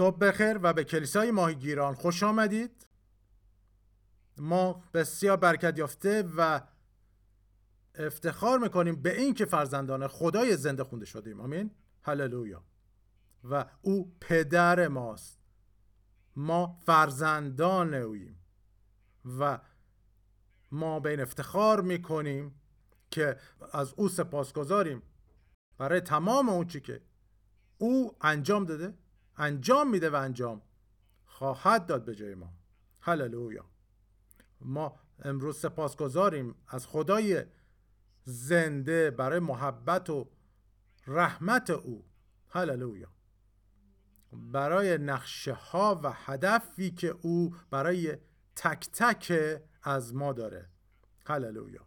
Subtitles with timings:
[0.00, 2.86] صبح بخیر و به کلیسای ماهیگیران خوش آمدید.
[4.38, 6.60] ما بسیار برکت یافته و
[7.94, 11.40] افتخار می‌کنیم به این که فرزندان خدای زنده خونده شدیم.
[11.40, 11.70] آمین.
[12.02, 12.64] هللویا.
[13.44, 15.38] و او پدر ماست.
[16.36, 18.40] ما فرزندان اویم.
[19.38, 19.60] و
[20.70, 22.60] ما به این افتخار می‌کنیم
[23.10, 23.36] که
[23.72, 25.02] از او سپاسگزاریم.
[25.78, 27.02] برای تمام اون چی که
[27.78, 28.94] او انجام داده
[29.40, 30.62] انجام میده و انجام
[31.24, 32.52] خواهد داد به جای ما.
[33.00, 33.64] هللویا.
[34.60, 37.44] ما امروز سپاسگزاریم از خدای
[38.24, 40.30] زنده برای محبت و
[41.06, 42.04] رحمت او.
[42.48, 43.08] هللویا.
[44.32, 48.16] برای نقشه ها و هدفی که او برای
[48.56, 49.32] تک تک
[49.82, 50.68] از ما داره.
[51.26, 51.86] هللویا.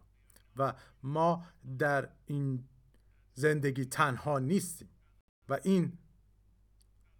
[0.56, 1.46] و ما
[1.78, 2.68] در این
[3.34, 4.88] زندگی تنها نیستیم.
[5.48, 5.98] و این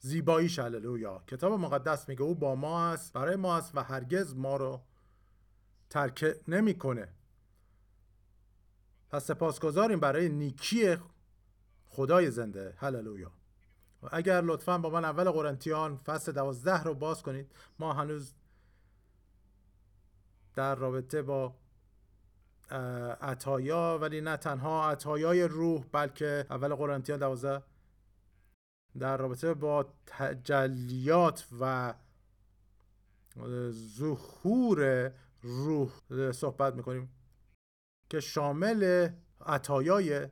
[0.04, 4.56] زیباییش هللویا کتاب مقدس میگه او با ما است برای ما است و هرگز ما
[4.56, 4.80] رو
[5.90, 7.08] ترک نمی‌کنه.
[9.10, 10.96] پس سپاسگزاریم برای نیکی
[11.86, 12.74] خدای زنده.
[12.76, 13.32] هللویا.
[14.02, 18.34] و اگر لطفا با من اول قرنتیان فصل دوازده رو باز کنید ما هنوز
[20.54, 21.54] در رابطه با
[23.20, 27.62] عطایا ولی نه تنها عطایای روح بلکه اول قرنتیان دوازده
[28.98, 31.94] در رابطه با تجلیات و
[33.70, 35.90] ظهور روح
[36.32, 37.10] صحبت می‌کنیم
[38.10, 39.08] که شامل
[39.46, 40.28] عطایای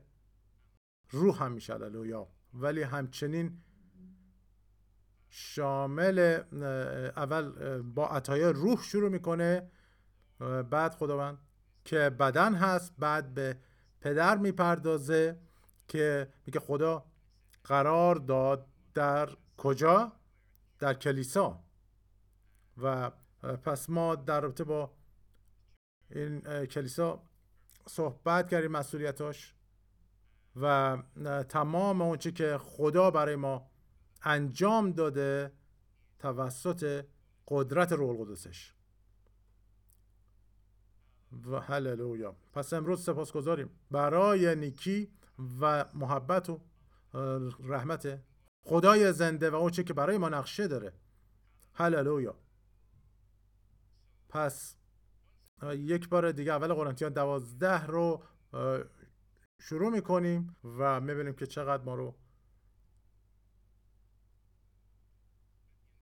[1.11, 3.63] روح هم میشه هللویا ولی همچنین
[5.29, 6.19] شامل
[7.17, 9.71] اول با عطایای روح شروع می‌کنه
[10.71, 11.39] بعد خداوند
[11.85, 13.57] که بدن هست بعد به
[14.01, 15.39] پدر می‌پردازه
[15.89, 17.12] که میگه خدا
[17.65, 20.13] قرار داد در کجا؟
[20.79, 21.65] در کلیسا.
[22.83, 23.11] و
[23.43, 24.93] پس ما در رابطه با
[26.11, 27.23] این کلیسا
[27.87, 29.55] صحبت کردیم مسئولیتاش
[30.57, 30.98] و
[31.48, 33.70] تمام اونچه که خدا برای ما
[34.23, 35.53] انجام داده
[36.19, 37.05] توسط
[37.48, 38.75] قدرت روح القدسش.
[41.47, 42.36] و هللویا.
[42.53, 43.70] پس امروز سپاسگزاریم.
[43.91, 45.13] برای نیکی
[45.61, 46.61] و محبت و
[47.61, 48.23] رحمت
[48.64, 50.92] خدای زنده و اونچه که برای ما نقشه داره.
[51.74, 52.34] هللویا.
[54.28, 54.77] پس
[55.62, 58.23] یک بار دیگه اول قرنتیان دوازده رو
[59.61, 62.14] شروع می‌کنیم و می‌بینیم که چقدر ما رو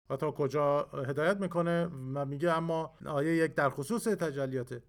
[0.10, 1.86] و تا کجا هدایت می‌کنه.
[1.86, 4.84] و میگه اما آیه یک در خصوص تجلیات.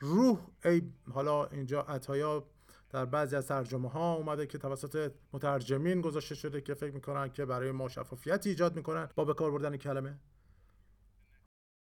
[0.00, 2.50] روح ای حالا اینجا عطایا
[2.90, 7.44] در بعضی از ترجمه ها اومده که توسط مترجمین گذاشته شده که فکر می‌کنن که
[7.44, 10.18] برای ما شفافیت ایجاد می‌کنن با به کار بردن کلمه.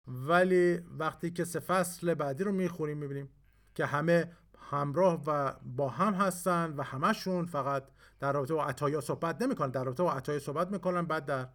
[0.07, 3.29] ولی وقتی که سه فصل بعدی رو می‌خونیم می‌بینیم
[3.75, 7.85] که همه همراه و با هم هستن و همشون فقط
[8.21, 11.49] در رابطه با عطایا صحبت نمی‌کنن در رابطه با عطایا صحبت می‌کنن بعد در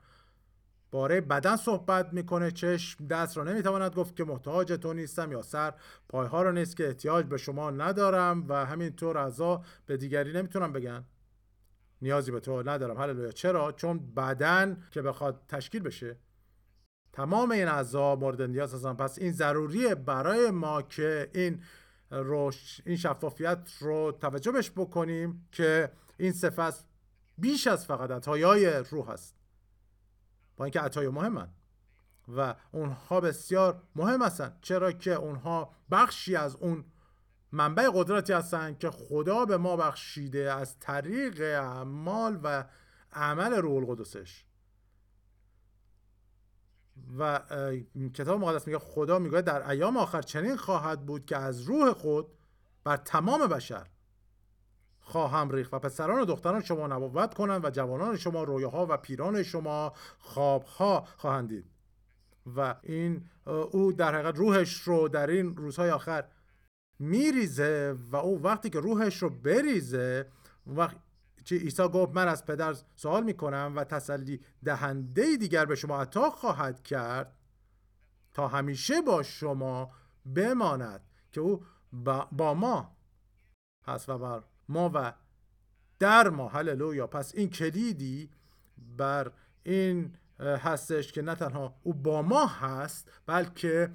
[0.96, 2.52] باره بدن صحبت می‌کنه.
[2.52, 5.74] چشم دست را نمی‌تواند گفت که محتاج تو نیستم یا سر
[6.10, 11.04] پایها رو نیست که احتیاج به شما ندارم و همینطور اعضا به دیگری نمی‌تونم بگن.
[12.02, 13.02] نیازی به تو ندارم.
[13.02, 13.32] هللویا.
[13.32, 16.18] چرا؟ چون بدن که بخواد تشکیل بشه.
[17.14, 21.62] تمام این اعضا مورد نیاز هستن پس این ضروریه برای ما که این
[22.12, 26.86] روش این شفافیت رو توجه بهش بکنیم که این صفت
[27.38, 29.45] بیش از فقط عطایای روح هست.
[30.58, 31.50] با اینکه عطای مهمن.
[32.28, 34.58] و اونها بسیار مهم هستن.
[34.62, 36.86] چرا که اونها بخشی از اون
[37.52, 42.66] منبع قدرتی هستن که خدا به ما بخشیده از طریق اعمال و
[43.14, 44.46] عمل روح القدسش.
[47.18, 47.40] و
[48.14, 52.28] کتاب مقدس میگه خدا میگه در ایام آخر چنین خواهد بود که از روح خود
[52.84, 53.88] بر تمام بشر
[55.06, 59.44] خواهم ریخت و پسران و دختران شما نبوت کنند و جوانان شما رویاها و پیران
[59.44, 61.66] شما خوابها خواهند دید.
[62.56, 66.26] و این او در حقیقت روحش رو در این روزهای آخر
[67.00, 70.32] میریزه و او وقتی که روحش رو بریزه
[70.68, 70.98] وقت
[71.44, 76.30] چه عیسی گفت من از پدر سوال می‌کنم و تسلی دهنده دیگر به شما عطا
[76.30, 77.36] خواهد کرد
[78.34, 79.92] تا همیشه با شما
[80.36, 81.02] بماند
[81.32, 81.66] که او
[82.32, 82.96] با ما
[83.88, 85.14] هست و بر ما و
[86.00, 87.08] در ما هللویا.
[87.08, 88.30] پس این کلیدی
[88.98, 89.32] بر
[89.64, 93.92] این هستش که نه تنها او با ما هست بلکه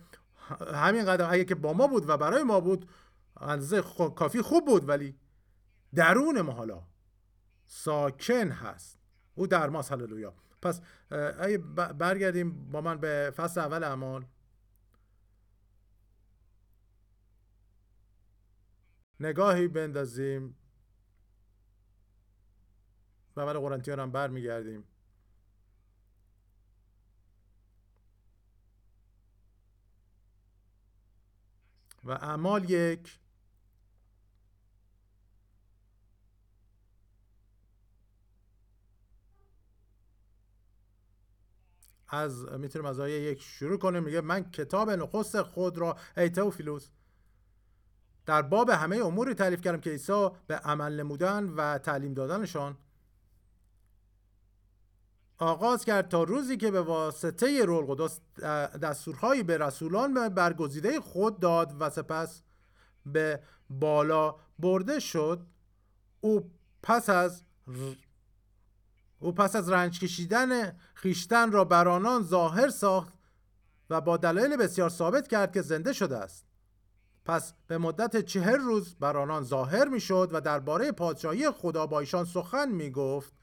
[0.75, 2.89] همین قدر اگه که با ما بود و برای ما بود
[3.41, 3.83] اندازه
[4.17, 5.17] کافی خوب بود ولی
[5.95, 6.83] درون ما حالا
[7.67, 8.99] ساکن هست.
[9.35, 10.35] او در ماست هللویا.
[10.63, 10.81] پس
[11.39, 11.59] اگه
[11.99, 14.25] برگردیم با من به فصل اول اعمال.
[19.21, 20.57] نگاهی بندازیم
[23.35, 24.85] به اول قرنتیان هم برمیگردیم.
[32.05, 33.19] و اعمال یک
[42.09, 44.03] از می‌تونیم از آیه یک شروع کنیم.
[44.03, 46.91] میگه من کتاب نخست خود را ای توفیلوس
[48.27, 52.77] در باب همه اموری تعریف کردم که عیسی به عمل نمودن و تعلیم دادنشان
[55.41, 58.21] آغاز کرد تا روزی که به واسطه رول قدس
[58.83, 62.43] دستورهایی به رسولان برگزیده خود داد و سپس
[63.07, 63.41] به
[63.71, 65.47] بالا برده شد
[66.21, 66.51] او
[66.83, 67.43] پس از
[69.19, 73.13] او پس از رنج کشیدن خیشتن را بر آنان ظاهر ساخت
[73.91, 76.47] و با دلایل بسیار ثابت کرد که زنده شده است.
[77.25, 82.01] پس به مدت چهر روز بر آنان ظاهر می شد و درباره پادشاهی خدا با
[82.01, 83.40] ایشان سخن می گفت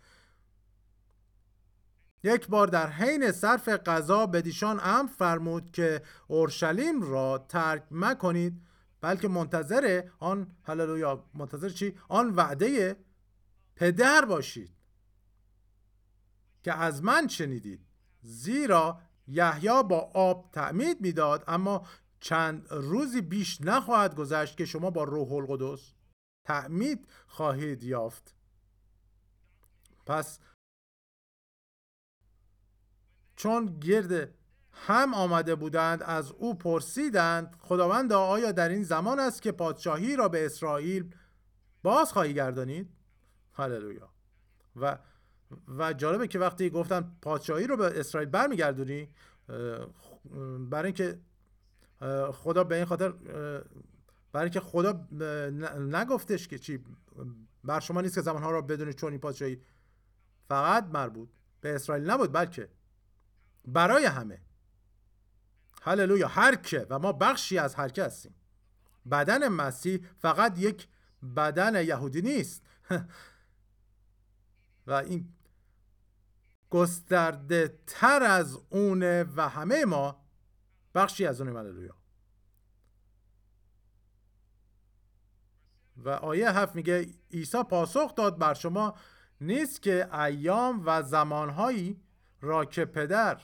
[2.23, 8.61] یک بار در حین صرف غذا بدیشان امر فرمود که اورشلیم را ترک مکنید
[9.01, 12.95] بلکه منتظر آن هللویا منتظر چی؟ آن وعده
[13.75, 14.71] پدر باشید
[16.63, 17.85] که از من شنیدید.
[18.21, 21.87] زیرا یحیی با آب تعمید می‌داد اما
[22.19, 25.93] چند روزی بیش نخواهد گذشت که شما با روح القدس
[26.43, 28.35] تعمید خواهید یافت.
[30.05, 30.39] پس
[33.37, 34.33] چون گرد
[34.71, 40.29] هم آمده بودند از او پرسیدند خداوند آیا در این زمان است که پادشاهی را
[40.29, 41.15] به اسرائیل
[41.83, 42.89] باز خواهی گردانید؟
[43.53, 44.09] هللویا.
[44.75, 44.97] و
[45.77, 49.09] و جالبه که وقتی گفتن پادشاهی رو به اسرائیل برمیگردونی
[50.69, 51.19] برای اینکه
[52.31, 53.11] خدا به این خاطر
[54.31, 55.07] برای اینکه خدا
[55.79, 56.83] نگفتش که چی
[57.63, 59.61] بر شما نیست که زمانها را بدونید چون این پادشاهی
[60.47, 61.29] فقط مربوط
[61.61, 62.69] به اسرائیل نبود بلکه
[63.67, 64.41] برای همه.
[65.81, 66.27] هللویا.
[66.27, 68.35] هر که و ما بخشی از هر که هستیم.
[69.11, 70.87] بدن مسیح فقط یک
[71.35, 72.63] بدن یهودی نیست.
[74.87, 75.33] و این
[76.69, 80.25] گسترده تر از اونه و همه ما
[80.95, 81.95] بخشی از اونه هللویا.
[85.97, 88.95] و آیه هفت میگه عیسی پاسخ داد بر شما
[89.41, 92.01] نیست که ایام و زمانهایی
[92.41, 93.41] را که پدر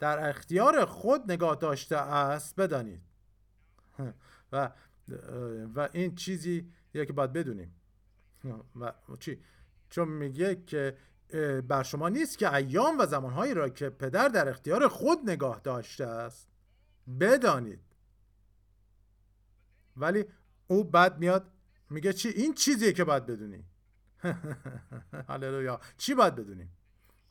[0.00, 3.02] در اختیار خود نگاه داشته است بدانید.
[4.52, 4.70] و
[5.74, 7.74] و این چیزی که باید بدونیم.
[8.80, 9.42] و چی؟
[9.90, 10.96] چون میگه که
[11.68, 16.06] بر شما نیست که ایام و زمانهایی را که پدر در اختیار خود نگاه داشته
[16.06, 16.48] است
[17.20, 17.80] بدانید.
[19.96, 20.24] ولی
[20.66, 21.50] او بعد میاد
[21.90, 23.64] میگه چی؟ این چیزیه که باید بدونی
[25.28, 25.80] هللویا.
[25.96, 26.72] چی باید بدونیم؟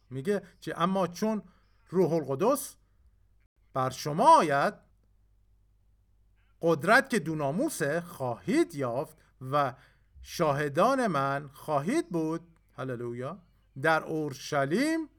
[0.09, 1.43] میگه چی؟ اما چون
[1.89, 2.75] روح القدس
[3.73, 4.73] بر شما آید.
[6.61, 9.17] قدرت که دوناموسه خواهید یافت
[9.51, 9.73] و
[10.21, 12.41] شاهدان من خواهید بود.
[12.77, 13.39] هللویا.
[13.81, 15.09] در اورشلیم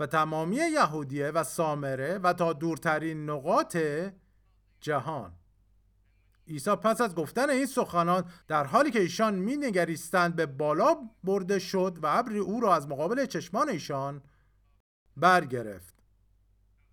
[0.00, 3.76] و تمامی یهودیه و سامره و تا دورترین نقاط
[4.80, 5.32] جهان.
[6.48, 11.58] عیسی پس از گفتن این سخنان در حالی که ایشان می نگریستند به بالا برده
[11.58, 14.22] شد و ابری او را از مقابل چشمان ایشان
[15.16, 15.94] برگرفت.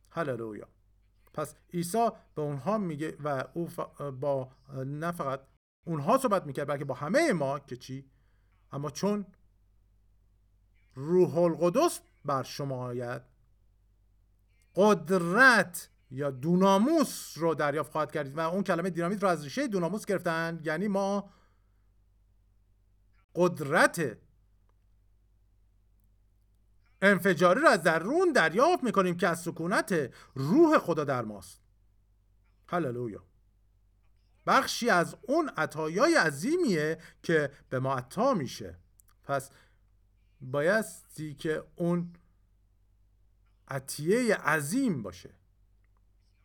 [0.10, 0.68] هللویا.
[1.34, 3.70] پس عیسی به اونها میگه و او
[4.12, 4.51] با
[4.86, 5.42] نه فقط
[5.86, 8.12] اونها صحبت می‌کرد بلکه با همه ما که چی؟
[8.72, 9.25] اما چون
[10.96, 13.22] روح القدس بر شما آید
[14.75, 20.06] قدرت یا دوناموس رو دریافت خواهد کرد و اون کلمه دینامیت رو از ریشه دوناموس
[20.06, 21.30] گرفتن یعنی ما
[23.36, 24.18] قدرت
[27.01, 31.62] انفجاری رو از درون دریافت می‌کنیم که از سکونت روح خدا در ماست.
[32.67, 33.24] هللویا.
[34.48, 38.77] بخشی از اون عطایای عظیمیه که به ما عطا میشه.
[39.24, 39.50] پس
[40.41, 42.13] بایستی که اون
[43.67, 45.29] عطیه عظیم باشه.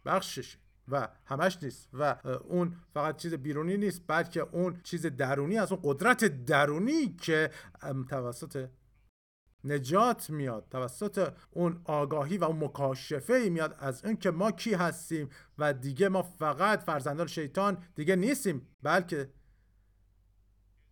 [0.05, 0.59] بخششه
[0.89, 1.89] و همش نیست.
[1.93, 7.51] و اون فقط چیز بیرونی نیست بلکه اون چیز درونی از اون قدرت درونی که
[8.09, 8.69] توسط
[9.67, 10.67] نجات میاد.
[10.71, 16.09] توسط اون آگاهی و اون مکاشفه میاد از اون که ما کی هستیم و دیگه
[16.09, 19.31] ما فقط فرزندان شیطان دیگه نیستیم بلکه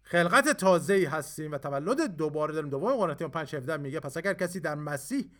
[0.02, 2.70] خلقت تازه ای هستیم و تولد دوباره داریم.
[2.70, 5.30] دوم قرنتیان 5 17 میگه پس اگر کسی در مسیح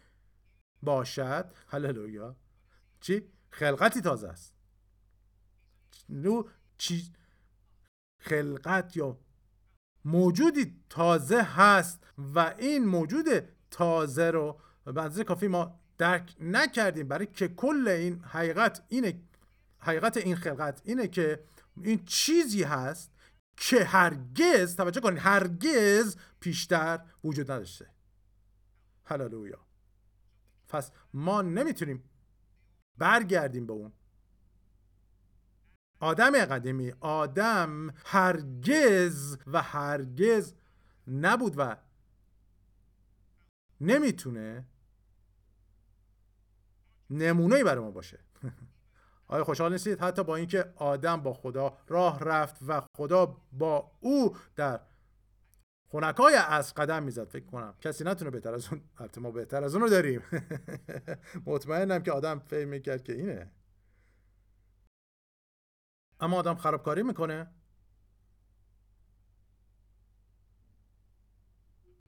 [0.83, 2.37] باشد هللویا.
[3.01, 4.55] چی؟ خلقتی تازه است.
[6.09, 6.43] نو
[6.79, 7.13] چی
[8.19, 9.19] خلقت یا
[10.05, 13.27] موجودی تازه هست و این موجود
[13.71, 17.09] تازه رو به کافی ما درک نکردیم.
[17.09, 19.21] برای که کل این حقیقت اینه
[19.79, 21.45] حقیقت این خلقت اینه که
[21.83, 23.11] این چیزی هست
[23.57, 27.91] که هرگز توجه کنید هرگز پیشتر وجود نداشته.
[29.05, 29.67] هللویا.
[30.69, 32.05] پس ما نمی‌تونیم
[32.99, 33.93] برگردیم به اون.
[36.01, 40.55] آدم قدیمی آدم هرگز و هرگز
[41.07, 41.77] نبود و
[43.81, 44.65] نمی‌تونه
[47.11, 48.19] نمونه برای ما باشه.
[49.27, 54.37] آیا خوشحال نیستید؟ حتی با اینکه آدم با خدا راه رفت و خدا با او
[54.57, 54.81] در
[55.91, 59.75] خونکای از قدم می‌زد فکر کنم کسی نتونه بهتر از اون البته ما بهتر از
[59.75, 60.23] اون رو داریم.
[61.47, 63.51] مطمئنم که آدم فکر می‌کرد که اینه.
[66.25, 67.51] اما آدم خرابکاری می‌کنه؟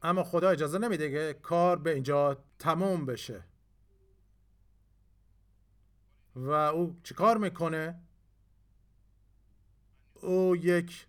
[0.03, 3.45] اما خدا اجازه نمیده که کار به اینجا تموم بشه.
[6.35, 8.01] و او چیکار می‌کنه؟
[10.15, 11.07] او یک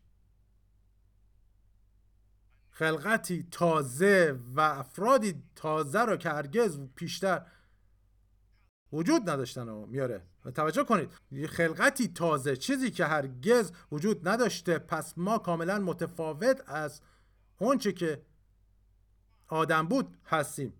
[2.69, 7.45] خلقتی تازه و افرادی تازه رو که هرگز پیشتر
[8.93, 10.21] وجود نداشتن و میاره.
[10.55, 11.11] توجه کنید.
[11.49, 14.79] خلقتی تازه چیزی که هرگز وجود نداشته.
[14.79, 17.01] پس ما کاملا متفاوت از
[17.57, 18.21] اونچه که
[19.47, 20.73] آدم بود هستیم.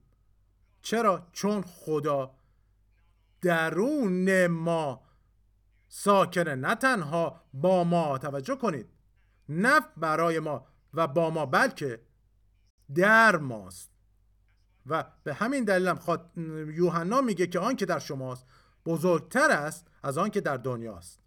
[0.82, 2.36] چرا؟ چون خدا
[3.42, 5.02] درون ما
[5.88, 8.18] ساکنه نه تنها با ما.
[8.18, 8.90] توجه کنید.
[9.50, 12.02] نه برای ما و با ما بلکه
[12.96, 13.97] در ماست.
[14.88, 15.94] و به همین دلیل
[16.76, 18.46] یوحنا میگه که آن که در شماست
[18.86, 21.20] بزرگتر است از آن که در دنیاست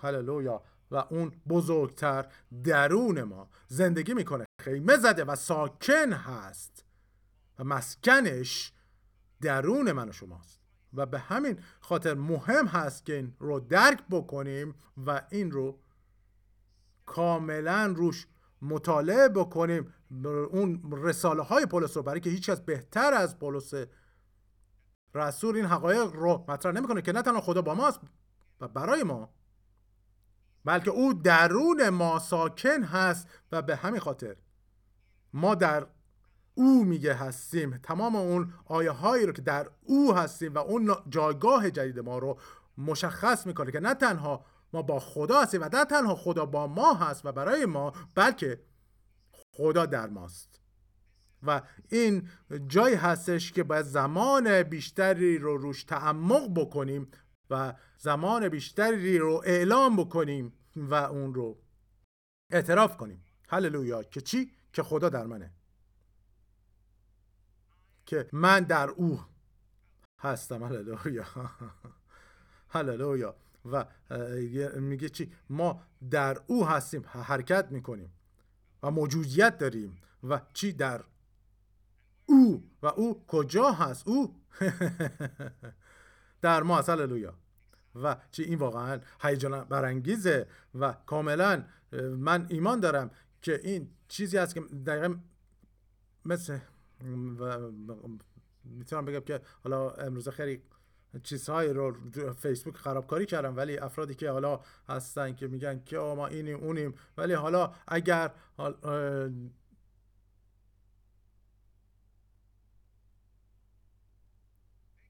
[0.00, 0.62] هللویا.
[0.90, 2.26] و اون بزرگتر
[2.64, 4.44] درون ما زندگی می‌کنه.
[4.60, 6.84] خیمه زده و ساکن هست
[7.58, 8.72] و مسکنش
[9.40, 10.60] درون من و شماست.
[10.94, 14.74] و به همین خاطر مهم هست که این رو درک بکنیم
[15.06, 15.78] و این رو
[17.06, 18.26] کاملا روش
[18.62, 19.94] مطالعه بکنیم
[20.50, 23.74] اون رساله های پولس رو برای که هیچ کس بهتر از پولس
[25.14, 28.00] رسول این حقایق رو مطرح نمی‌کنه که نه تنها خدا با ماست
[28.60, 29.30] و برای ما
[30.64, 34.36] بلکه او درون ما ساکن هست و به همین خاطر
[35.32, 35.86] ما در
[36.54, 37.76] او میگه هستیم.
[37.76, 42.38] تمام اون آیه هایی رو که در او هستیم و اون جایگاه جدید ما رو
[42.78, 46.94] مشخص می‌کنه که نه تنها ما با خدا هستیم و نه تنها خدا با ما
[46.94, 48.60] هست و برای ما بلکه
[49.58, 50.60] خدا در ماست.
[51.42, 52.28] و این
[52.66, 57.10] جایی هستش که باید زمان بیشتری رو روش تعمق بکنیم
[57.50, 61.62] و زمان بیشتری رو اعلام بکنیم و اون رو
[62.52, 63.24] اعتراف کنیم.
[63.48, 64.02] هللویا.
[64.02, 65.54] که چی؟ که خدا در منه.
[68.06, 69.20] که من در او
[70.20, 70.64] هستم.
[70.64, 71.24] هللویا.
[72.74, 73.36] هللویا.
[73.64, 73.84] و
[74.80, 77.04] میگه چی؟ ما در او هستیم.
[77.06, 78.17] حرکت می‌کنیم.
[78.82, 79.96] و موجودیت داریم.
[80.28, 81.04] و چی در
[82.26, 84.34] او؟ و او کجا هست؟ او؟
[86.42, 86.90] در ما هست.
[87.94, 90.46] و چی؟ این واقعا هیجان برانگیزه.
[90.74, 91.64] و کاملا
[92.18, 93.10] من ایمان دارم
[93.42, 95.16] که این چیزی هست که دقیقا
[96.24, 96.58] مثل
[98.64, 100.62] می‌تونم بگم که حالا امروز خیلی
[101.22, 101.96] چیزهایی رو
[102.32, 106.94] فیسبوک خرابکاری کردم ولی افرادی که حالا هستن که میگن که ما اینیم اونیم.
[107.16, 108.30] ولی حالا اگر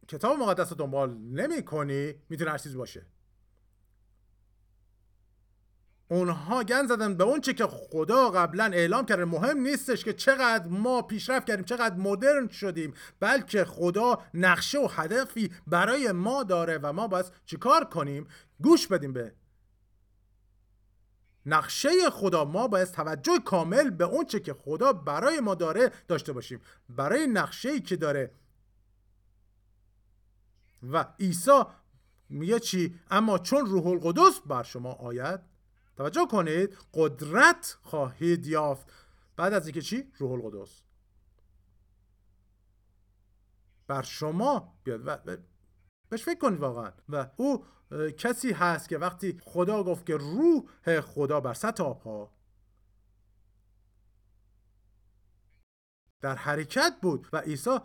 [0.08, 3.06] کتاب مقدس رو دنبال نمی کنی می‌تونه هر چیز باشه.
[6.08, 9.24] اونها گن زدن به اون چه که خدا قبلا اعلام کرده.
[9.24, 15.52] مهم نیستش که چقدر ما پیشرفت کردیم چقدر مدرن شدیم بلکه خدا نقشه و هدفی
[15.66, 18.26] برای ما داره و ما باید چیکار کنیم؟
[18.60, 19.32] گوش بدیم به
[21.46, 22.44] نقشه خدا.
[22.44, 26.60] ما باید توجه کامل به اون چه که خدا برای ما داره داشته باشیم.
[26.88, 28.30] برای نقشه ای که داره.
[30.82, 31.62] و عیسی
[32.28, 35.57] میگه چی؟ اما چون روح القدس بر شما آید
[35.98, 38.92] توجه کنید قدرت خواهید یافت.
[39.36, 40.82] بعد از اینکه چی؟ روح القدس.
[43.86, 45.36] بر شما بیاد و
[46.08, 46.92] بهش فکر کنید واقعا.
[47.08, 47.64] و او
[48.16, 52.32] کسی هست که وقتی خدا گفت که روح خدا بر سطح آبها
[56.20, 57.78] در حرکت بود و عیسی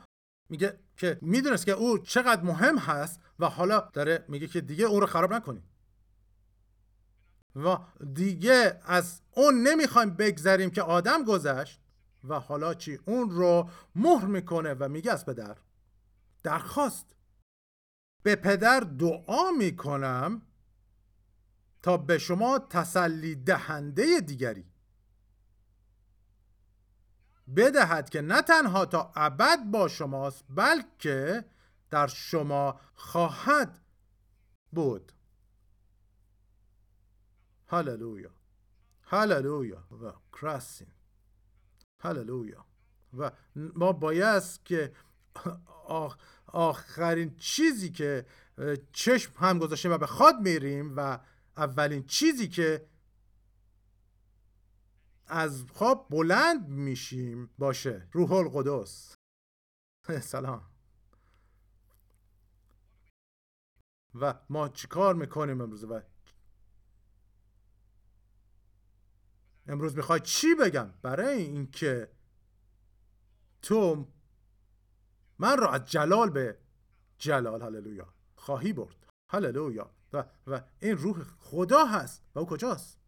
[0.50, 5.00] میگه که می‌دونست که او چقدر مهم هست و حالا داره میگه که دیگه او
[5.00, 5.73] رو خراب نکنید.
[7.55, 7.77] و
[8.13, 11.79] دیگه از اون نمی‌خوایم بگذریم که آدم گذشت
[12.24, 15.57] و حالا چی؟ اون رو مهر می‌کنه و میگه از پدر
[16.43, 17.15] درخواست.
[18.24, 20.41] به پدر دعا می‌کنم
[21.81, 24.65] تا به شما تسلی دهنده دیگری.
[27.55, 31.45] بدهد که نه تنها تا ابد با شماست بلکه
[31.91, 33.79] در شما خواهد
[34.72, 35.12] بود.
[37.67, 38.32] هللویا
[39.01, 40.91] هللویا و کراسین
[42.01, 42.65] هللویا
[43.17, 44.93] و ما باید که
[46.48, 48.25] آخرین چیزی که
[48.91, 51.20] چشم هم گذاشتیم و به خواد میریم و
[51.58, 52.88] اولین چیزی که
[55.27, 59.15] از خواب بلند میشیم باشه روح القدس
[60.22, 60.70] سلام
[64.15, 66.01] و ما چیکار می‌کنیم امروز و
[69.67, 72.12] امروز می‌خوای چی بگم؟ برای اینکه
[73.62, 74.08] تو
[75.39, 76.58] من را از جلال به
[77.17, 78.13] جلال هللویا.
[78.36, 79.08] خواهی برد.
[79.29, 79.91] هللویا.
[80.13, 83.00] و, و این روح خدا هست و او کجاست؟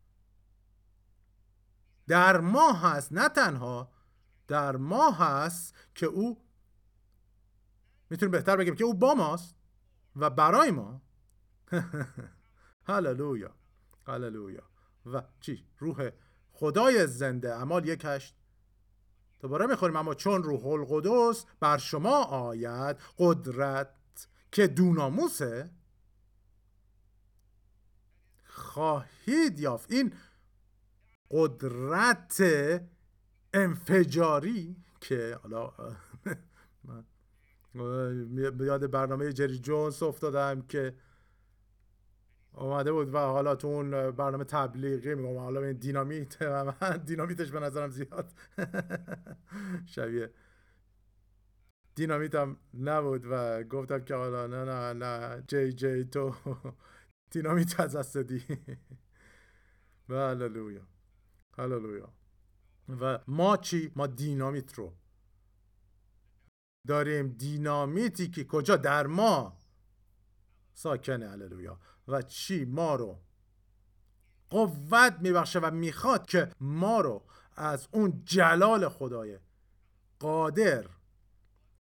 [2.08, 3.92] در ما هست نه تنها.
[4.48, 6.46] در ما هست که او
[8.10, 9.56] می‌تونیم بهتر بگیم که او با ماست
[10.16, 11.02] و برای ما.
[12.88, 13.56] هللویا.
[14.08, 14.64] هللویا.
[15.06, 16.10] و چی؟ روح
[16.56, 17.56] خدای زنده.
[17.56, 18.36] اعمال یک هشت.
[19.40, 23.90] دوباره می‌خوریم اما چون روح القدس بر شما آید قدرت
[24.52, 25.70] که دوناموسه
[28.46, 29.92] خواهید یافت.
[29.92, 30.14] این
[31.32, 32.44] قدرت
[33.54, 35.74] انفجاری که حالا
[36.84, 37.06] من
[38.60, 40.96] یاد برنامه جری جونز افتادم که
[42.58, 47.52] اومده بود و حالا تو اون برنامه تبلیغی میگم حالا این دینامیت و من دینامیتش
[47.52, 48.34] به نظرم زیاد.
[49.96, 50.32] شبیه
[51.96, 56.36] دینامیت هم نبود و گفتم که حالا نه نه نه جی جی تو.
[57.32, 58.44] دینامیت از دست دی
[60.10, 60.88] هللویا.
[61.58, 62.14] هللویا.
[63.02, 64.94] و ما چی؟ ما دینامیت رو
[66.88, 67.28] داریم.
[67.28, 69.58] دینامیتی که کجا؟ در ما.
[70.74, 71.80] ساکنه هللویا.
[72.08, 73.22] و چی ما رو؟
[74.50, 79.40] قوت میبخشه و می‌خواد که ما رو از اون جلال خدای
[80.20, 80.86] قادر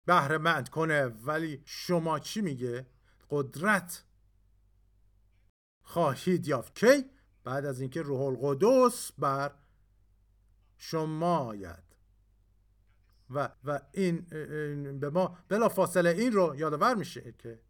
[0.06, 1.06] بهره مند کنه.
[1.06, 2.86] ولی شما چی میگه؟
[3.30, 4.04] قدرت
[5.82, 6.74] خواهید یافت.
[6.74, 7.04] کی؟
[7.44, 9.54] بعد از اینکه روح القدس بر
[10.76, 11.88] شما آید.
[13.30, 14.20] و و این
[15.00, 17.60] به ما بلا فاصله این رو یادآور میشه که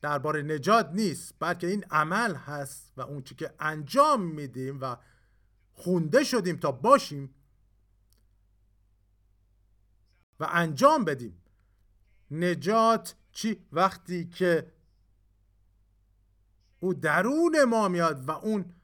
[0.00, 4.96] درباره نجات نیست بلکه این عمل هست و اون چی که انجام میدیم و
[5.72, 7.34] خونده شدیم تا باشیم
[10.40, 11.42] و انجام بدیم.
[12.30, 14.72] نجات چی؟ وقتی که
[16.80, 18.74] او درون ما میاد و اون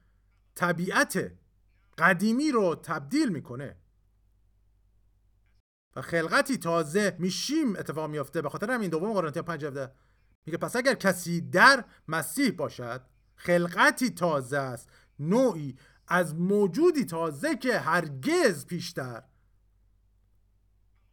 [0.55, 1.31] طبیعت
[1.97, 3.75] قدیمی رو تبدیل می‌کنه.
[5.95, 8.41] و خلقتی تازه میشیم اتفاق میافته.
[8.41, 9.65] به خاطر همین دوم قرنتیان 5
[10.45, 13.01] میگه پس اگر کسی در مسیح باشد
[13.35, 15.77] خلقتی تازه است نوعی
[16.07, 19.23] از موجودی تازه که هرگز پیشتر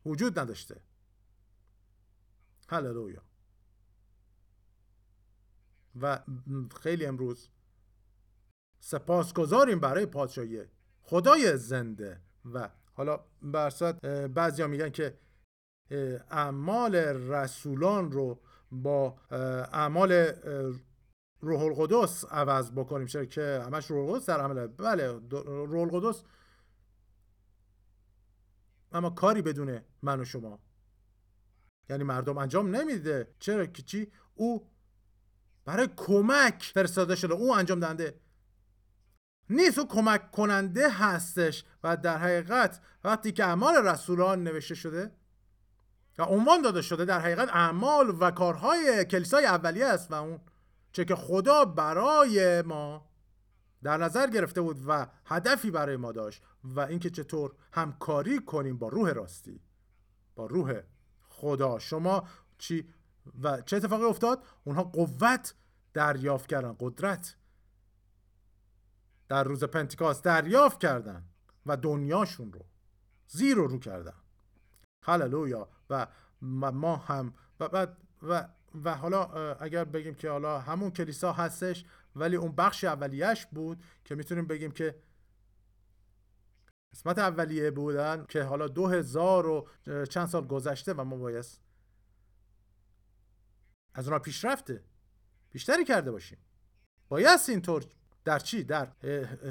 [0.06, 0.80] وجود نداشته.
[2.68, 3.22] هللویا.
[6.00, 6.20] و
[6.80, 7.48] خیلی امروز
[8.80, 10.64] سپاسگزاریم برای پادشاهی
[11.02, 12.20] خدای زنده.
[12.52, 15.18] و حالا برصد بعضی ها میگن که
[16.30, 18.40] اعمال رسولان رو
[18.72, 19.16] با
[19.72, 20.32] اعمال
[21.40, 23.06] روح القدس عوض بکنیم.
[23.06, 26.22] چرا که همش روح القدس در عمله بله روح القدس.
[28.92, 30.58] اما کاری بدونه من و شما.
[31.90, 33.34] یعنی مردم انجام نمیده.
[33.38, 34.68] چرا که چی؟ او
[35.64, 37.34] برای کمک فرستاده شده.
[37.34, 38.20] او انجام دهنده
[39.50, 39.78] نیست.
[39.78, 45.10] او کمک کننده هستش و در حقیقت وقتی که اعمال رسولان نوشته شده
[46.18, 50.40] و عنوان داده شده در حقیقت اعمال و کارهای کلیسای اولیه است و اون
[50.92, 53.12] چه که خدا برای ما
[53.82, 58.88] در نظر گرفته بود و هدفی برای ما داشت و اینکه چطور همکاری کنیم با
[58.88, 59.60] روح راستی
[60.34, 60.80] با روح
[61.28, 61.78] خدا.
[61.78, 62.88] شما چی
[63.42, 65.54] و چه اتفاقی افتاد؟ اونها قوت
[65.94, 67.36] دریافت کردن قدرت
[69.28, 71.24] در روز پنتیکاست دریافت کردن
[71.66, 72.66] و دنیاشون رو
[73.26, 74.14] زیر و رو کردن.
[75.02, 75.68] هللویا.
[75.92, 76.06] و
[76.72, 78.48] ما هم و بعد و
[78.84, 79.24] و حالا
[79.54, 81.84] اگر بگیم که حالا همون کلیسا هستش
[82.16, 85.02] ولی اون بخش اولیش بود که می‌تونیم بگیم که
[86.94, 89.68] قسمت اولیه بودن که حالا دو هزار و
[90.04, 91.44] چند سال گذشته و ما باید
[93.94, 94.84] از اونا پیشرفته.
[95.50, 96.38] بیشتری کرده باشیم.
[97.08, 97.84] باید اینطور
[98.24, 98.86] در چی؟ در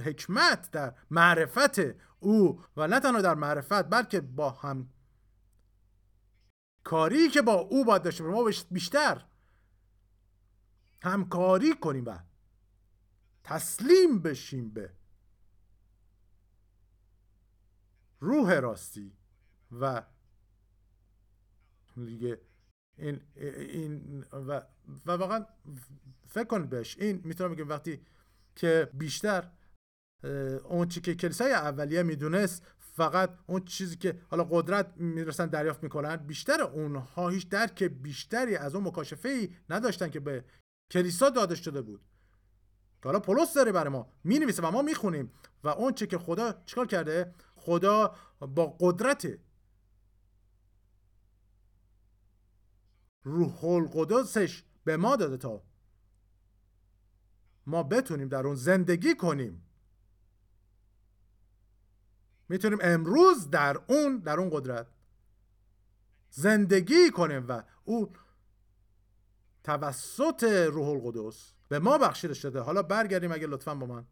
[0.06, 1.80] حکمت در معرفت
[2.20, 2.62] او.
[2.78, 4.90] و نه تنها در معرفت بلکه با هم
[6.84, 9.26] کاری که با او باید داشته ما بیشتر
[11.04, 12.20] همکاری کنیم و
[13.44, 14.94] تسلیم بشیم به
[18.20, 19.18] روح راستی
[19.72, 20.04] و
[21.96, 22.42] دیگه
[22.98, 24.62] این این و
[25.06, 25.46] و واقعا
[26.28, 26.98] فکر کنید بهش.
[26.98, 28.06] این می‌تونم بگم وقتی
[28.56, 29.52] که بیشتر
[30.64, 36.16] اون چی که کلیسای اولیه می‌دونست فقط اون چیزی که حالا قدرت می‌رسن دریافت می‌کنن
[36.16, 40.46] بیشتر اونها هیچ درک بیشتری از اون مکاشفه ای نداشتن که به
[40.92, 42.02] کلیسا داده شده بود.
[43.04, 45.32] حالا پولس داره برای ما می و ما می‌خونیم.
[45.64, 49.40] و اون چی که خدا چیکار کرده؟ خدا با قدرت
[53.24, 55.64] روح القدسش به ما داده تا
[57.66, 59.71] ما بتونیم در اون زندگی کنیم.
[62.52, 64.88] می‌تونیم امروز در اون در اون قدرت
[66.30, 68.14] زندگی کنیم و او
[69.64, 72.60] توسط روح القدس به ما بخشیده شده.
[72.60, 74.06] حالا برگردیم اگه لطفا با من.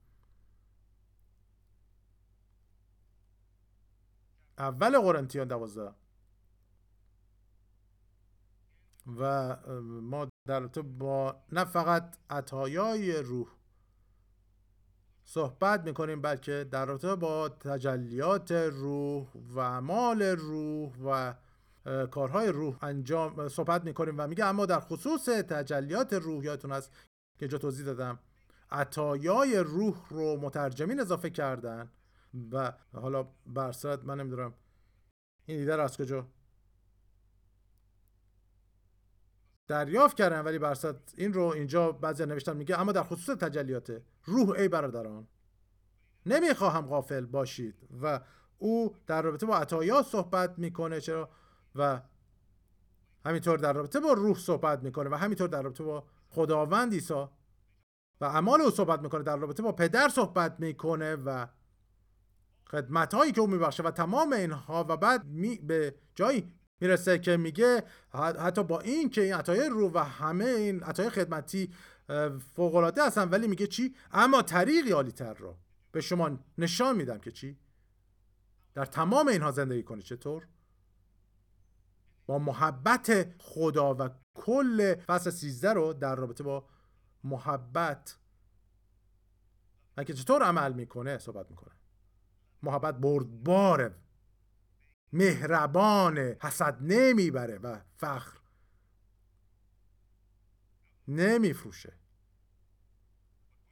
[4.57, 5.93] اول قرنتیان دوازده.
[9.19, 9.55] و
[10.01, 13.47] ما در با نه فقط عطایای روح
[15.31, 21.33] صحبت می‌کنیم بلکه در رابطه با تجلیات روح و اعمال روح و
[22.07, 26.91] کارهای روح انجام صحبت می‌کنیم و میگه اما در خصوص تجلیات روح یادتون هست
[27.39, 28.19] که جا توضیح دادم
[28.71, 31.89] عطایای روح رو مترجمین اضافه کردن
[32.51, 34.53] و حالا برصد من نمی‌دونم
[35.45, 36.27] این ایده از کجا؟
[39.69, 44.49] دریافت کردن ولی برصد این رو اینجا بعضی نوشتن میگه اما در خصوص تجلیات روح
[44.49, 45.27] ای برادران
[46.25, 47.75] نمی‌خواهم غافل باشید.
[48.01, 48.19] و
[48.57, 51.29] او در رابطه با عطایا صحبت می‌کنه چرا؟
[51.75, 52.01] و
[53.25, 57.25] همینطور در رابطه با روح صحبت می‌کنه و همینطور در رابطه با خداوند عیسی.
[58.21, 61.47] و اعمال او صحبت می‌کنه در رابطه با پدر صحبت می‌کنه و
[62.67, 67.37] خدمت هایی که او میبخشه و تمام اینها و بعد می به جایی می‌رسه که
[67.37, 67.83] میگه
[68.39, 71.73] حتی با این که این عطای رو و همه این عطای خدمتی
[72.55, 75.55] فوق العاده هستن ولی میگه چی؟ اما طریقی عالی تر رو
[75.91, 77.57] به شما نشان میدم که چی؟
[78.73, 80.47] در تمام اینها زندگی کنی چطور؟
[82.25, 86.67] با محبت خدا و کل فصل 13 رو در رابطه با
[87.23, 88.17] محبت.
[89.97, 91.75] و که چطور عمل می‌کنه؟ صحبت می‌کنه.
[92.63, 93.95] محبت بردباره.
[95.13, 98.39] مهربان حسد نمی‌بره و فخر
[101.07, 101.93] نمیفروشه.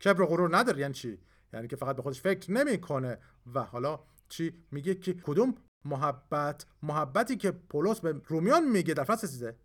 [0.03, 1.19] کبر و غرور نداره یعنی چی؟
[1.53, 3.17] یعنی که فقط به خودش فکر نمی‌کنه.
[3.53, 9.27] و حالا چی میگه که کدوم محبت محبتی که پولس به رومیان میگه در فصل
[9.27, 9.57] سیزه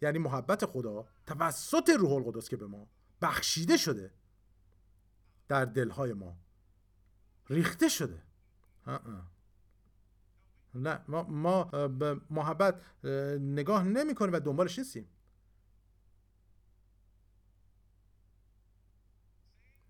[0.00, 2.90] یعنی محبت خدا توسط روح القدس که به ما
[3.22, 4.14] بخشیده شده
[5.48, 6.36] در دلهای ما
[7.50, 8.22] ریخته شده.
[10.74, 12.80] نه ما, ما به محبت
[13.40, 15.08] نگاه نمی و دنبالش نیستیم.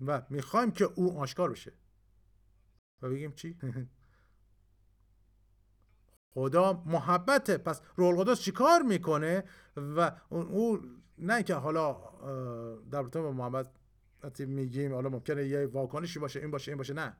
[0.07, 1.73] و می‌خوایم که او آشکار بشه.
[3.03, 3.59] و بگیم چی؟
[6.35, 9.45] خدا محبته پس روح القدس چیکار می‌کنه؟
[9.77, 10.79] و او
[11.19, 11.93] نه که حالا
[12.91, 13.69] در رابطه با محبت
[14.39, 17.17] میگیم حالا ممکنه یه واکنشی باشه این باشه این باشه نه.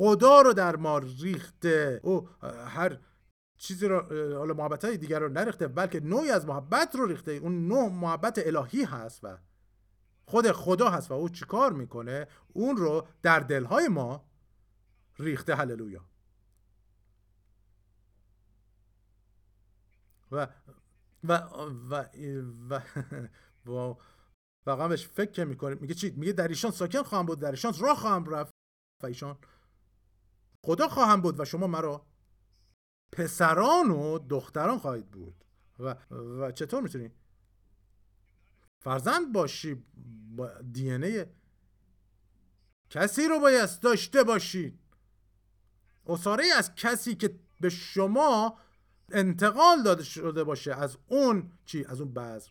[0.00, 2.00] خدا رو در ما ریخته.
[2.02, 2.28] او
[2.66, 2.98] هر
[3.56, 4.00] چیزی رو
[4.38, 7.32] حالا محبت های دیگر رو نریخته بلکه نوعی از محبت رو ریخته.
[7.32, 9.38] اون نوع محبت الهی هست و
[10.24, 14.24] خود خدا هست و او چیکار می‌کنه؟ اون رو در دلهای ما
[15.18, 15.54] ریخته.
[15.54, 16.04] هللویا!
[20.32, 20.48] و
[21.24, 21.34] و
[21.90, 22.04] و
[22.70, 22.80] و,
[23.66, 23.94] و
[24.66, 27.96] واقعا بهش فکر می‌کنه میگه چی؟ میگه در ایشان ساکن خواهم بود در ایشان راه
[27.96, 28.54] خواهم رفت.
[29.02, 29.38] و ایشان
[30.64, 32.06] خدا خواهم بود و شما مرا
[33.12, 35.44] پسران و دختران خواهید بود.
[35.78, 37.10] و, و چطور می‌تونی؟
[38.80, 39.84] فرزند باشی
[40.36, 41.24] با دی
[42.90, 44.78] کسی رو باید داشته باشید
[46.06, 48.58] اصاره از کسی که به شما
[49.12, 50.74] انتقال داده شده باشه.
[50.74, 52.50] از اون چی؟ از اون بذر.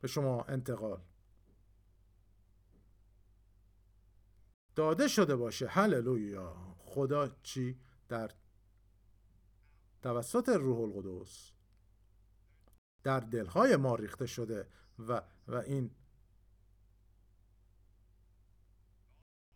[0.00, 1.00] به شما انتقال.
[4.74, 5.66] داده شده باشه.
[5.66, 6.76] هللویا.
[6.78, 8.30] خدا چی؟ در
[10.02, 11.50] توسط روح القدس.
[13.02, 15.90] در دلهای ما ریخته شده و, و این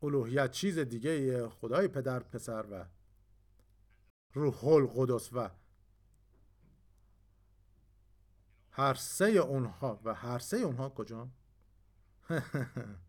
[0.03, 2.85] الوهیت چیز دیگه خدای پدر پسر و
[4.33, 5.51] روح القدس و
[8.71, 10.01] هر سه اونها.
[10.05, 11.29] و هر سه اونها کجا؟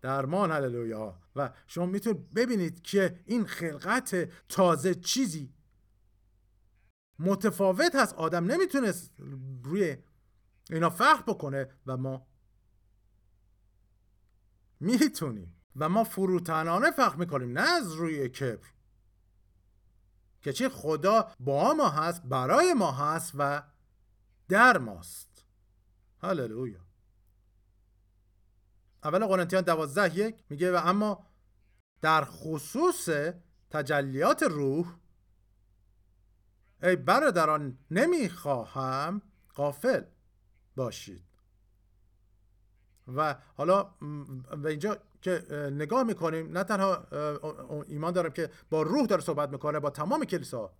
[0.00, 1.20] درمان هللویا.
[1.36, 5.54] و شما می‌تونید ببینید که این خلقت تازه چیزی
[7.18, 8.14] متفاوت هست.
[8.14, 9.12] آدم نمی‌تونست
[9.64, 9.96] روی
[10.70, 12.26] اینا فخر بکنه و ما
[14.80, 15.52] می‌تونیم.
[15.76, 18.68] و ما فروتنانه فخر می‌کنیم نه از روی کبر.
[20.42, 23.62] که چه خدا با ما هست برای ما هست و
[24.48, 25.46] در ماست.
[26.22, 26.85] هللویا.
[29.06, 31.26] اول قرنتیان دوازده یک میگه و اما
[32.00, 33.08] در خصوص
[33.70, 34.96] تجلیات روح
[36.82, 39.22] ای برادران نمی‌خواهم
[39.54, 40.04] قافل
[40.76, 41.24] باشید.
[43.16, 43.82] و حالا
[44.62, 47.06] به اینجا که نگاه می‌کنیم نه تنها
[47.86, 50.74] ایمان دارم که با روح داره صحبت می‌کنه با تمام کلیسا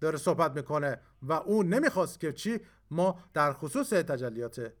[0.00, 4.72] داره صحبت می‌کنه و اون نمی‌خواست که چی؟ ما در خصوص تجلیات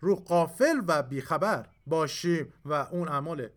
[0.00, 3.48] روح قافل و بیخبر باشیم و اون اعمال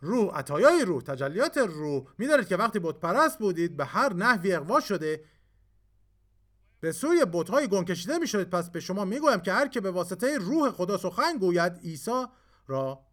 [0.00, 4.80] روح عطایای روح تجلیات روح میدارید که وقتی بت پرست بودید به هر نحوی اقوا
[4.80, 5.24] شده
[6.80, 8.50] به سوی بتهای گم کشیده می‌شدید.
[8.50, 12.24] پس به شما می‌گویم که هر که به واسطه روح خدا سخن گوید عیسی
[12.66, 13.06] را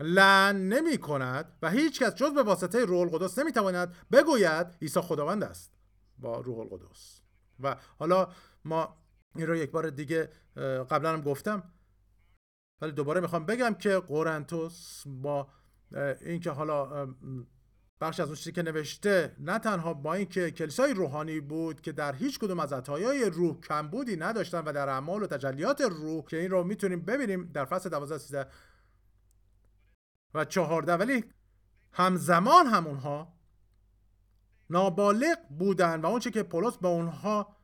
[0.00, 5.00] لن نمی کند و هیچ کس جز به واسطه روح القدس نمی تواند بگوید عیسی
[5.00, 5.72] خداوند است.
[6.18, 7.20] با روح القدس.
[7.60, 8.28] و حالا
[8.64, 8.96] ما
[9.38, 10.30] این رو یک بار دیگه
[10.90, 11.72] قبلا هم گفتم.
[12.80, 15.48] ولی دوباره می‌خوام بگم که قرنتوس با
[16.20, 17.06] اینکه حالا
[18.00, 22.14] بخش از اون چیزی که نوشته نه تنها با اینکه کلیسای روحانی بود که در
[22.14, 26.50] هیچ کدوم از عطایای روح کمبودی نداشتن و در اعمال و تجلیات روح که این
[26.50, 28.46] رو می‌تونیم ببینیم در فصل 12 13
[30.34, 31.24] و 14 ولی
[31.92, 33.36] همزمان همونها
[34.70, 37.55] نابالغ بودن و اونچه که پولس به اونها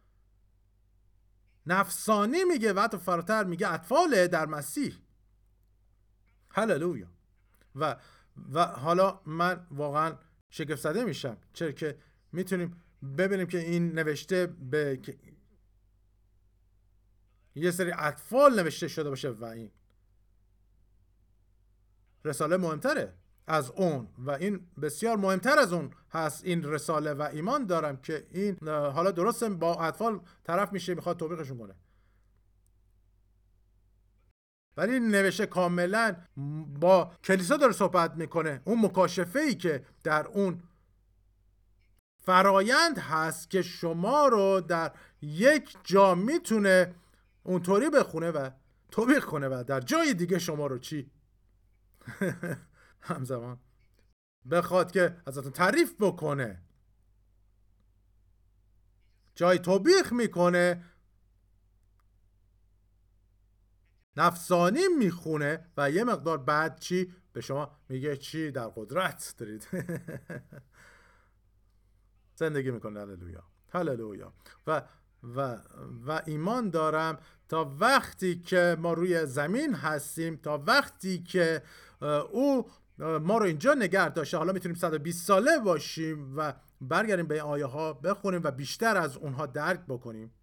[1.66, 4.98] نفسانی میگه و حتی فراتر میگه اطفال در مسیح.
[6.50, 7.06] هللویا.
[7.74, 7.96] و
[8.52, 10.18] و حالا من واقعا
[10.50, 11.36] شگفت زده میشم.
[11.52, 11.98] چرا که
[12.32, 12.82] می‌تونیم
[13.18, 15.00] ببینیم که این نوشته به
[17.54, 19.70] یه سری اطفال نوشته شده باشه و این
[22.24, 23.14] رساله مهمتره.
[23.52, 28.26] از اون و این بسیار مهمتر از اون هست این رساله و ایمان دارم که
[28.30, 31.74] این حالا درست با اطفال طرف میشه می‌خواد توبیخشون کنه.
[34.76, 36.16] ولی نوشته کاملا
[36.80, 38.62] با کلیسا داره صحبت می‌کنه.
[38.64, 40.62] اون مکاشفه ای که در اون
[42.24, 46.94] فرایند هست که شما رو در یک جا می‌تونه
[47.42, 48.50] اونطوری بخونه و
[48.90, 51.10] توبیخ کنه و در جای دیگه شما رو چی؟
[53.02, 53.60] همزمان.
[54.50, 56.62] بخواد که ازتون تعریف بکنه.
[59.34, 60.84] جای توبیخ می‌کنه.
[64.16, 69.68] نفسانی می‌خونه و یه مقدار بعد چی؟ به شما میگه چی در قدرت دارید.
[72.34, 73.00] زندگی می‌کنه.
[73.00, 73.44] هللویا.
[73.68, 74.32] هللویا.
[74.66, 74.82] و
[75.22, 75.58] و
[76.06, 81.62] و ایمان دارم تا وقتی که ما روی زمین هستیم تا وقتی که
[82.30, 84.36] او ما رو اینجا نگه داشته.
[84.36, 89.46] حالا می‌تونیم 120 ساله باشیم و برگردیم به آیه ها بخونیم و بیشتر از اونها
[89.46, 90.34] درک بکنیم.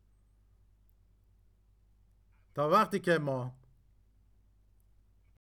[2.55, 3.59] تا وقتی که ما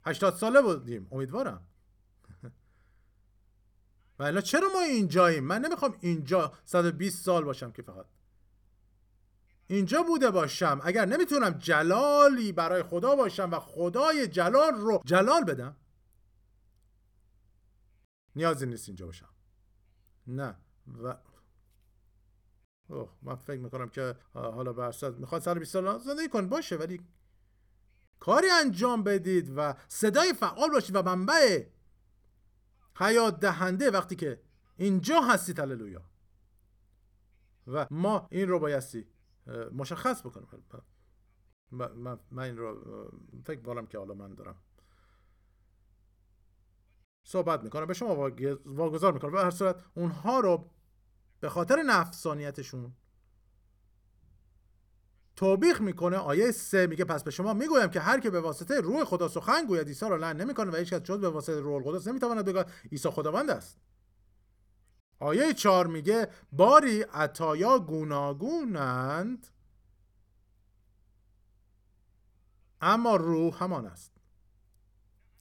[0.06, 1.08] 80 ساله بودیم.
[1.12, 1.66] امیدوارم.
[4.18, 8.06] و الان چرا ما اینجاییم؟ من نمی‌خوام اینجا 120 سال باشم که فقط.
[9.66, 10.80] اینجا بوده باشم.
[10.84, 15.76] اگر نمی‌تونم جلالی برای خدا باشم و خدای جلال رو جلال بدم
[18.36, 19.28] نیازی نیست اینجا باشم.
[20.26, 20.56] نه.
[21.02, 21.16] و
[22.88, 26.48] اوه من فکر می‌کنم که حالا برصد می‌خواد سر 20 سال زندگی کن.
[26.48, 27.00] باشه ولی
[28.20, 31.66] کاری انجام بدید و صدای فعال باشید و منبع
[32.96, 34.42] حیات دهنده وقتی که
[34.76, 35.60] اینجا هستید.
[35.60, 36.02] هللویا.
[37.66, 39.06] و ما این رو بایستی
[39.72, 40.48] مشخص بکنیم.
[41.70, 43.10] من, من این رو
[43.44, 44.56] فکر کنم که حالا من دارم
[47.24, 48.30] صحبت می‌کنم به شما
[48.64, 49.32] واگذار می‌کنم.
[49.32, 50.70] به هر صورت اونها رو
[51.40, 52.92] به خاطر نفسانیتشون
[55.36, 59.04] توبیخ می‌کنه آیه سه میگه پس به شما می‌گویم که هر که به واسطه روح
[59.04, 62.08] خدا سخن گوید عیسی را لعن نمی‌کنه و هیچ کس جز به واسطه روح القدس
[62.08, 63.80] نمی‌تواند بگوید عیسی خداوند است.
[65.18, 69.46] آیه چهار میگه باری عطایا گوناگونند
[72.80, 74.12] اما روح همان است.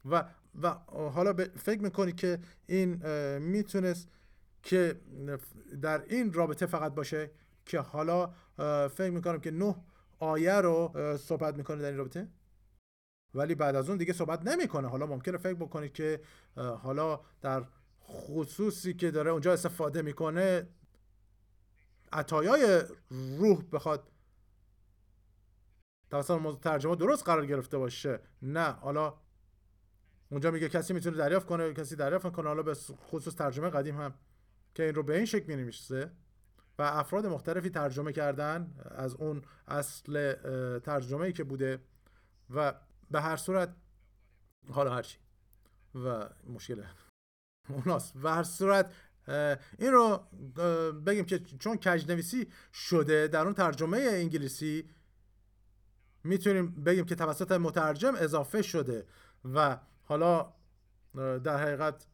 [0.06, 0.26] و
[0.62, 4.08] و حالا فکر می‌کنی که این می‌تونست
[4.64, 5.02] که
[5.82, 7.32] در این رابطه فقط باشه
[7.66, 8.34] که حالا
[8.88, 9.76] فکر می‌کنم که نه
[10.20, 12.28] آیه رو صحبت می‌کنه در این رابطه؟
[13.34, 14.88] ولی بعد از اون دیگه صحبت نمی‌کنه.
[14.88, 16.22] حالا ممکنه فکر بکنید که
[16.56, 17.64] حالا در
[18.10, 20.68] خصوصی که داره اونجا استفاده می‌کنه
[22.12, 24.12] عطایای روح بخواد
[26.10, 28.20] توسط ترجمه درست قرار گرفته باشه.
[28.42, 29.14] نه حالا
[30.34, 32.74] اونجا میگه کسی می‌تونه دریافت کنه کسی دریافت کنه حالا به
[33.12, 34.14] خصوص ترجمه قدیم هم
[34.76, 35.72] که این رو به این شکل می
[36.80, 40.34] و افراد مختلفی ترجمه کردن از اون اصل
[40.80, 41.80] ترجمه ای که بوده
[42.50, 42.74] و
[43.12, 43.76] به هر صورت
[44.70, 45.18] حالا هرچی
[45.96, 46.84] و مشکل
[47.70, 48.14] اوناست.
[48.24, 48.94] و هر صورت
[49.80, 50.18] این رو
[51.06, 54.90] بگیم که چون کجنویسی شده در اون ترجمه انگلیسی
[56.24, 59.06] می‌تونیم بگیم که توسط مترجم اضافه شده
[59.46, 59.78] و
[60.14, 60.54] حالا
[61.40, 62.08] در حقیقت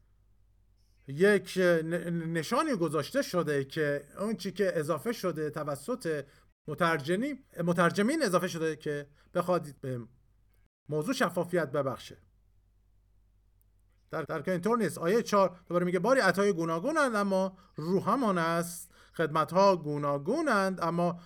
[1.08, 1.58] یک
[2.12, 6.26] نشانی گذاشته شده که اون چی که اضافه شده توسط
[6.68, 10.02] مترجمی مترجمین اضافه شده که بخواد به
[10.90, 12.18] موضوع شفافیت ببخشه.
[14.12, 14.98] در در اینطور نیست.
[14.98, 18.92] آیه 4 دوباره میگه باری عطای گوناگونند اما روح همان است.
[19.14, 21.20] خدمت ها گوناگونند اما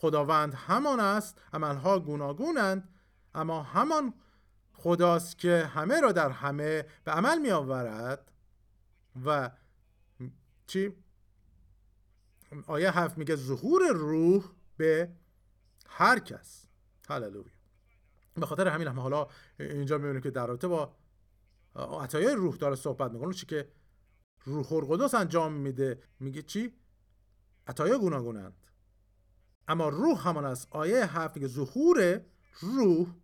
[0.00, 1.40] خداوند همان است.
[1.52, 2.88] عمل ها گوناگونند
[3.34, 4.14] اما همان
[4.82, 8.30] خداست که همه را در همه به عمل می آورد
[9.24, 9.50] و
[10.66, 10.92] چی؟
[12.66, 14.44] آیه هفت میگه ظهور روح
[14.76, 15.12] به
[15.86, 16.66] هر کس.
[17.08, 17.44] هللویا.
[18.34, 19.26] به خاطر همین هم حالا
[19.58, 20.96] اینجا می‌بینیم که در رابطه با
[21.76, 23.34] عطایای روح داره صحبت می‌کنه.
[23.34, 23.68] چی که
[24.44, 26.02] روح القدس انجام میده.
[26.20, 26.74] میگه چی؟
[27.66, 28.54] عطایا گوناگونند.
[29.68, 30.68] اما روح همان است.
[30.70, 32.20] آیه هفت میگه ظهور
[32.60, 33.14] روح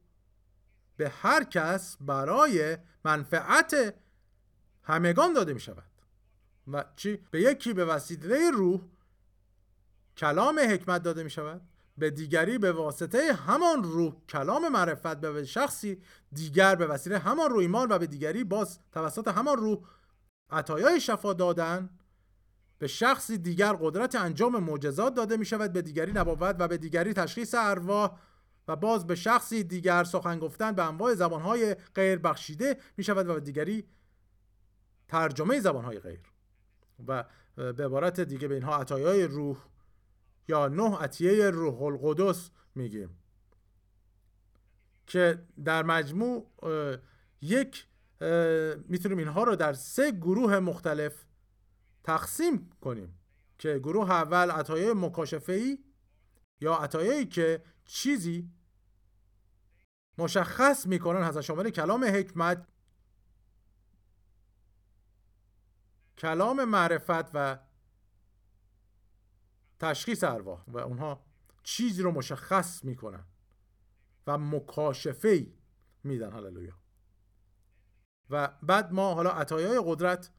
[0.97, 3.95] به هر کس برای منفعت
[4.83, 5.91] همگان داده می شود
[6.69, 8.81] و چی؟ به یکی به وسیله روح
[10.17, 11.61] کلام حکمت داده می شود
[11.99, 17.59] به دیگری به واسطه همان روح کلام معرفت به شخصی دیگر به وسیله همان روح
[17.59, 19.79] ایمان و به دیگری باز توسط همان روح
[20.51, 21.91] عطایای شفا دادن
[22.79, 27.13] به شخصی دیگر قدرت انجام معجزات داده می شود به دیگری نبوت و به دیگری
[27.13, 28.19] تشخیص ارواح
[28.69, 33.41] و باز به شخصی دیگر سخن گفتن به انواع زبانهای غیر بخشیده می شود و
[33.41, 33.85] دیگری
[35.09, 36.21] ترجمه زبانهای غیر.
[37.09, 37.25] و
[37.57, 39.57] به عبارت دیگه به اینها عطایای روح
[40.49, 43.19] یا نه عطیه روح القدس میگیم.
[45.07, 46.47] که در مجموع
[47.41, 47.87] یک
[48.89, 51.25] می‌تونیم اینها رو در سه گروه مختلف
[52.05, 53.19] تقسیم کنیم
[53.59, 55.79] که گروه اول عطایای مکاشفه ای
[56.61, 58.51] یا عطایایی که چیزی
[60.19, 62.69] مشخص می‌کنن هست شامل کلام حکمت
[66.19, 67.59] کلام معرفت و
[69.79, 70.65] تشخیص ارواح.
[70.69, 71.27] و اونها
[71.63, 73.27] چیزی رو مشخص می‌کنن
[74.27, 75.47] و مکاشفه
[76.05, 76.33] میدن.
[76.33, 76.79] هللویا.
[78.31, 80.33] و بعد ما حالا عطایای قدرت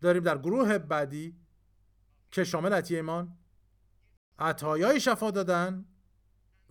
[0.00, 1.40] داریم در گروه بعدی
[2.30, 3.38] که شامل عطیه ایمان.
[4.38, 5.93] عطایای شفا دادن.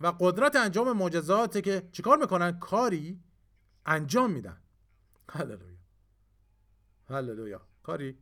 [0.00, 3.24] و قدرت انجام معجزاته که چیکار می‌کنن؟ کاری
[3.86, 4.62] انجام میدن.
[5.30, 5.78] هللویا.
[7.08, 7.68] هللویا.
[7.82, 8.18] کاری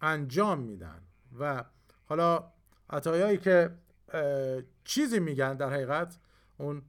[0.00, 1.06] انجام میدن.
[1.38, 1.64] و
[2.04, 2.52] حالا
[2.90, 3.78] عطایایی که
[4.84, 6.18] چیزی میگن در حقیقت
[6.58, 6.82] اون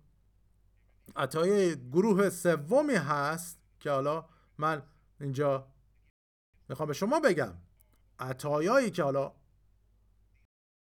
[1.15, 4.83] عطای گروه سومی هست که حالا من
[5.19, 5.71] اینجا
[6.69, 7.53] می‌خوام به شما بگم.
[8.19, 9.35] عطایایی که حالا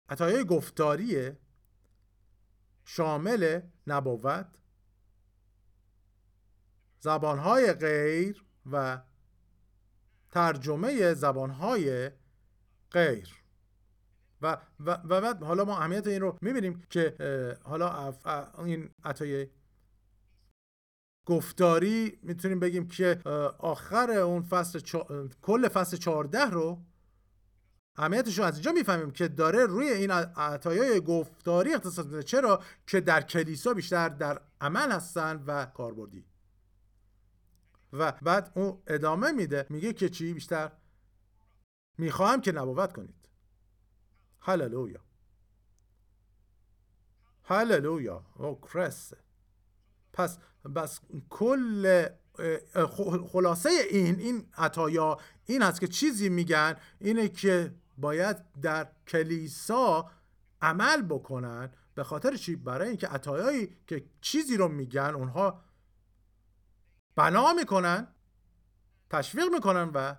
[0.08, 1.38] عطایای گفتاریه
[2.84, 4.46] شامل نبوت
[7.00, 9.02] زبانهای غیر و
[10.30, 12.10] ترجمه زبانهای
[12.90, 13.44] غیر.
[14.42, 17.16] و, و, و بعد حالا ما اهمیت این رو می‌بینیم که
[17.62, 18.14] حالا
[18.64, 19.48] این عطای
[21.26, 23.20] گفتاری می‌تونیم بگیم که
[23.58, 24.80] آخر اون فصل
[25.42, 26.84] کل فصل 14 رو
[27.96, 33.00] اهمیتش رو از اینجا می‌فهمیم که داره روی این عطایای گفتاری اختصاص میده چرا؟ که
[33.00, 36.24] در کلیسا بیشتر در عمل هستن و کاربردی.
[37.92, 39.66] و بعد اون ادامه میده.
[39.70, 40.72] میگه که چی؟ بیشتر
[41.98, 43.28] می‌خواهم که نبوت کنید.
[44.40, 45.00] هللویا.
[47.44, 48.26] هللویا.
[48.34, 49.16] او کرسه
[50.12, 50.38] پس
[50.76, 52.06] بس کل
[53.32, 60.10] خلاصه این این عطایا این هست که چیزی میگن اینه که باید در کلیسا
[60.62, 65.60] عمل بکنن به خاطر چی؟ برای اینکه عطایایی که چیزی رو میگن اونها
[67.16, 68.06] بنا می‌کنن
[69.10, 70.14] تشویق می‌کنن و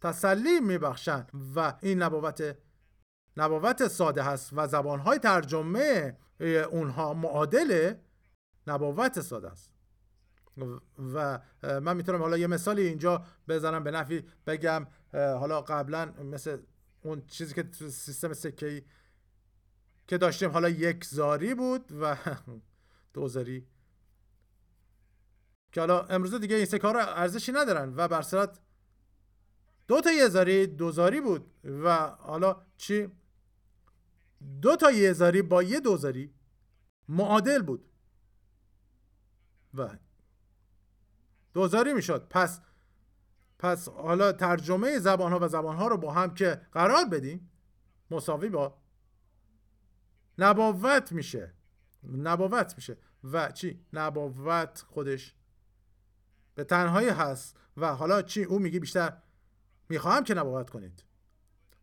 [0.00, 2.56] تسلی میبخشن و این نبوت
[3.36, 6.18] نبوت ساده هست و زبانهای ترجمه
[6.70, 7.94] اونها معادل
[8.66, 9.73] نبوت ساده است.
[11.14, 14.86] و من می‌تونم حالا یه مثالی اینجا بزنم به نفی بگم.
[15.12, 16.58] حالا قبلا مثل
[17.02, 18.84] اون چیزی که تو سیستم سکه
[20.06, 22.16] که داشتیم حالا یک زاری بود و
[23.14, 23.66] دو زاری.
[25.72, 28.48] که حالا امروز دیگه این سکه ها ارزشی ندارن و بر
[29.88, 31.50] دو تا یه زاری دو زاری بود.
[31.64, 33.08] و حالا چی؟
[34.62, 36.34] دو تا یه زاری با یه دو زاری
[37.08, 37.90] معادل بود.
[39.74, 39.88] و
[41.54, 42.26] دوزاری می‌شد.
[42.30, 42.60] پس
[43.58, 47.50] پس حالا ترجمه زبان ها و زبان ها رو با هم که قرار بدیم
[48.10, 48.78] مساوی با
[50.38, 51.54] نبوت میشه.
[52.12, 52.98] نبوت میشه.
[53.24, 55.34] و چی؟ نبوت خودش
[56.54, 57.56] به تنهایی هست.
[57.76, 59.16] و حالا چی؟ او میگه بیشتر
[59.88, 61.04] می‌خواهم که نبوت کنید.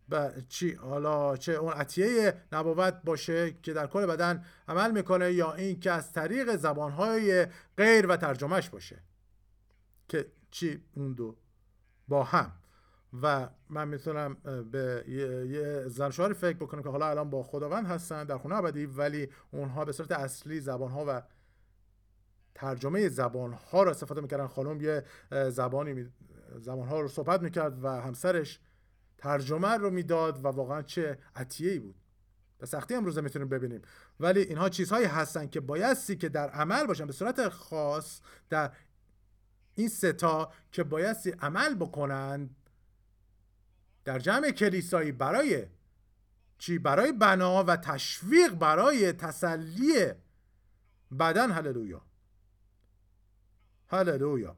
[0.09, 5.53] و چی؟ حالا چه اون عطیه نبوت باشه که در کل بدن عمل می‌کنه یا
[5.53, 7.47] این که از طریق زبانهای
[7.77, 9.03] غیر و ترجمهش باشه.
[10.11, 11.37] که چی اون دو
[12.07, 12.51] با هم.
[13.21, 14.33] و من می‌تونم
[14.71, 19.29] به یه, یه فکر بکنم که حالا الان با خداوند هستن در خونه ابدی ولی
[19.51, 21.21] اونها به صورت اصلی زبانها و
[22.55, 24.47] ترجمه زبانها رو استفاده می‌کردن.
[24.47, 25.03] خانم یه
[25.49, 26.09] زبانی
[26.59, 28.59] زبانها رو صحبت می‌کرد و همسرش
[29.17, 31.95] ترجمه رو می‌داد و واقعا چه عطیه ای بود.
[32.57, 33.81] به سختی امروزه می‌تونیم ببینیم.
[34.19, 38.71] ولی اینها چیزهایی هستن که بایستی که در عمل باشن به صورت خاص در
[39.81, 42.55] این ستا که بایستی عمل بکنند
[44.05, 45.65] در جمع کلیسایی برای
[46.57, 50.13] چی؟ برای بنا و تشویق برای تسلی
[51.19, 51.51] بدن.
[51.51, 52.01] هللویا.
[53.87, 54.55] هللویا.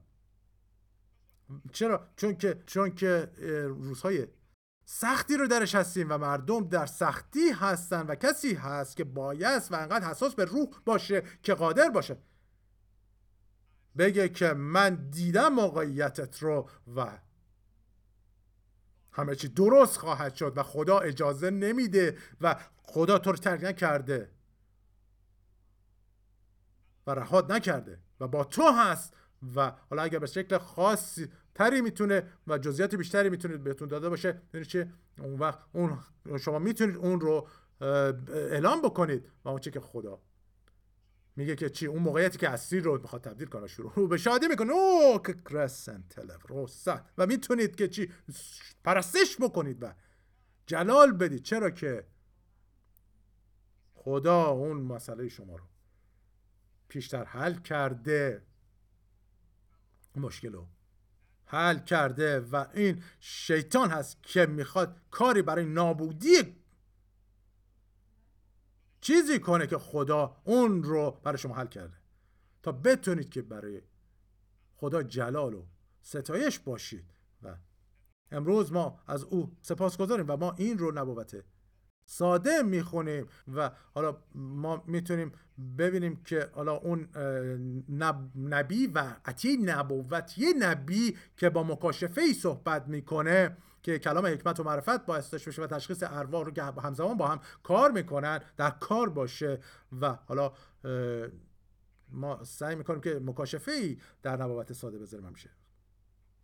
[1.72, 3.32] چرا؟ چون که چون که
[3.68, 4.28] روزهای
[4.86, 9.76] سختی رو درش هستیم و مردم در سختی هستن و کسی هست که بایست و
[9.76, 12.18] انقدر حساس به روح باشه که قادر باشه.
[13.98, 17.20] بگه که من دیدم موقعیتت رو و
[19.12, 24.30] همه چی درست خواهد شد و خدا اجازه نمیده و خدا تو رو ترک نکرده
[27.08, 29.14] و رهاد نکرده و با تو هست
[29.56, 34.42] و حالا اگر به شکل خاصی تری می‌تونه و جزئیات بیشتری می‌تونید بهتون داده باشه
[34.54, 36.00] یعنی چه اون وقت اون
[36.40, 37.48] شما می‌تونید اون رو
[38.28, 40.20] اعلام بکنید و اون که خدا
[41.36, 44.10] میگه که چی اون موقعیتی که اسیر رو می‌خواد تبدیل کنه شروع.
[44.10, 46.20] به شادی می‌کنه او که کرسنت
[47.18, 48.12] و می‌تونید که چی
[48.84, 49.94] پرستش بکنید و
[50.66, 51.44] جلال بدید.
[51.44, 52.08] چرا که
[53.94, 55.66] خدا اون مسئله شما رو
[56.88, 58.44] پیشتر حل کرده.
[60.16, 60.68] مشکل رو
[61.46, 66.63] حل کرده و این شیطان هست که می‌خواد کاری برای نابودی
[69.04, 71.98] چیزی کنه که خدا اون رو برای شما حل کرده.
[72.64, 73.82] تا بتونید که برای
[74.76, 75.66] خدا جلال و
[76.02, 77.14] ستایش باشید.
[77.44, 77.56] و
[78.32, 81.44] امروز ما از او سپاس گذاریم و ما این رو نبوته
[82.06, 85.32] ساده می‌خونیم و حالا ما می‌تونیم
[85.78, 87.10] ببینیم که حالا اون
[88.38, 94.60] نبی و عطی نبوت یه نبی که با مکاشفه ای صحبت می‌کنه که کلام حکمت
[94.60, 99.10] و معرفت باعث بشه و تشخیص ارواح رو همزمان با هم کار می‌کنن در کار
[99.10, 99.60] باشه.
[100.02, 100.54] و حالا
[102.10, 105.50] ما سعی می‌کنیم که مکاشفه ای در نبوت ساده بذاریم همیشه.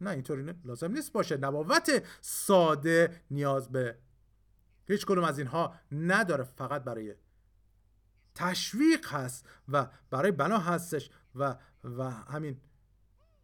[0.02, 0.54] نه اینطوری.
[0.66, 1.38] لازم نیست باشه.
[1.38, 3.98] نبوت ساده نیاز به
[4.88, 6.44] هیچ کدوم از اینها نداره.
[6.44, 7.16] فقط برای
[8.36, 12.62] تشویق هست و برای بنا هستش و و همین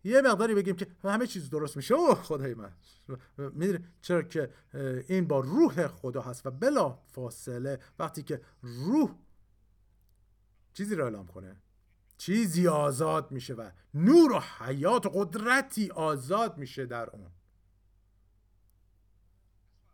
[0.05, 1.93] یه مقداری بگیم که همه چیز درست میشه.
[1.93, 2.73] اوه خدای من.
[3.37, 4.53] می‌دونی چرا که
[5.07, 9.15] این با روح خدا هست و بلا فاصله وقتی که روح
[10.73, 11.55] چیزی رو اعلام کنه
[12.17, 17.31] چیزی آزاد میشه و نور و حیات و قدرتی آزاد میشه در اون.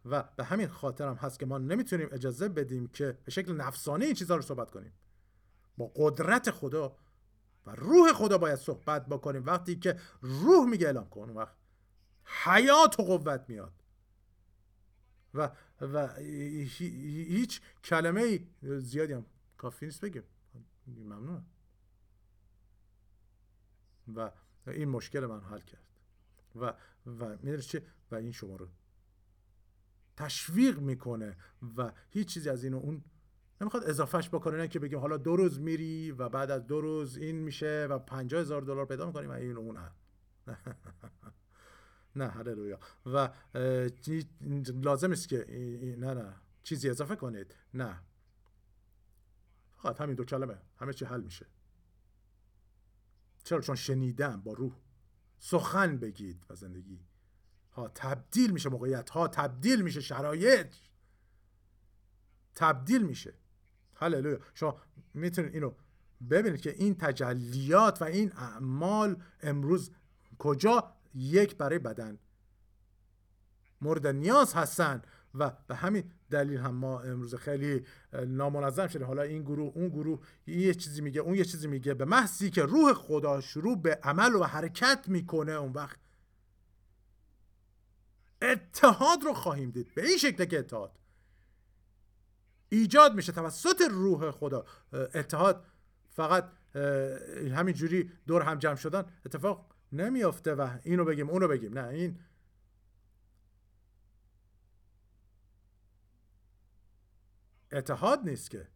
[0.06, 4.06] و به همین خاطر هم هست که ما نمی‌تونیم اجازه بدیم که به شکل نفسانی
[4.06, 4.94] این چیزها رو صحبت کنیم.
[5.78, 6.96] با قدرت خدا
[7.66, 11.30] و روح خدا باید صحبت بکنیم وقتی که روح میگه اعلام کن.
[11.30, 11.56] وقت
[12.24, 13.74] حیات و قوت میاد.
[15.34, 15.52] و
[15.82, 19.26] و هیچ کلمه زیادی هم
[19.58, 20.24] کافی نیست بگیم.
[20.88, 21.46] ممنونم.
[24.16, 24.32] و
[24.68, 25.88] این مشکل من حل کرد.
[26.56, 26.74] و
[27.06, 28.68] و چه و این شما رو
[30.18, 31.38] تشویق می‌کنه
[31.78, 33.04] و هیچ چیزی از اینو اون
[33.62, 37.18] نمی‌خواد اضافهش بکنه نه که بگیم حالا دو روز میری و بعد از دو روز
[37.18, 39.78] این میشه و پنجاه هزار دلار پیدا می‌کنیم و این اون
[42.16, 42.80] نه هللویا.
[43.06, 43.30] و
[44.84, 45.46] لازم است که
[46.00, 46.36] نه نه.
[46.64, 47.56] چیزی اضافه کنید.
[47.74, 48.00] نه.
[49.78, 50.58] فقط همین دو کلمه.
[50.78, 51.46] همه چی حل میشه.
[53.44, 54.76] چرا؟ چون شنیدم با روح.
[55.40, 57.06] سخن بگید و زندگی.
[57.72, 59.10] ها تبدیل میشه موقعیت.
[59.10, 60.76] ها تبدیل میشه شرایط.
[62.56, 63.34] تبدیل میشه.
[64.02, 64.40] هللویا.
[64.54, 64.76] شما
[65.14, 65.72] می‌تونید اینو
[66.30, 69.92] ببینید که این تجلیات و این اعمال امروز
[70.40, 72.20] کجا یک برای بدن.
[73.82, 75.02] مورد نیاز هستن
[75.36, 77.86] و به همین دلیل هم ما امروز خیلی
[78.28, 81.94] نامنظم شده حالا این گروه اون گروه یه چیزی میگه اون یه چیزی میگه.
[81.94, 86.00] به محضی که روح خدا شروع به عمل و حرکت می‌کنه اون وقت
[88.42, 89.94] اتحاد رو خواهیم دید.
[89.96, 91.01] به این شکل که اتحاد.
[92.72, 94.66] ایجاد میشه توسط روح خدا.
[94.94, 95.66] اتحاد
[96.10, 96.52] فقط
[97.56, 101.78] همین جوری دور هم جمع شدن اتفاق نمیافته و اینو بگیم اونو بگیم.
[101.80, 102.20] نه این
[107.72, 108.68] اتحاد نیست که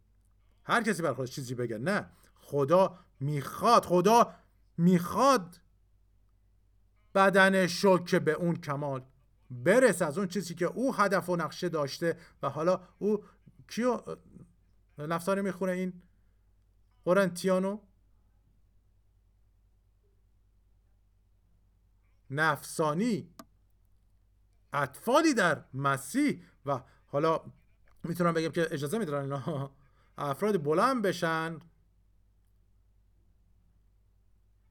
[0.64, 1.78] هر کسی بر خودش چیزی بگه.
[1.78, 4.34] نه خدا می‌خواد خدا
[4.78, 5.60] می‌خواد
[7.14, 9.04] بدن شکر به اون کمال
[9.50, 13.24] برس از اون چیزی که او هدف و نقشه داشته و حالا او
[13.68, 14.00] کیو
[14.98, 16.02] نفسانی می‌خونه این
[17.04, 17.78] قرنتیانو
[22.30, 23.34] نفسانی.
[24.72, 26.42] اطفالی در مسیح.
[26.66, 27.40] و حالا
[28.04, 29.70] می‌تونم بگم که اجازه میدارن اینا.
[30.18, 31.58] افراد بلند بشن.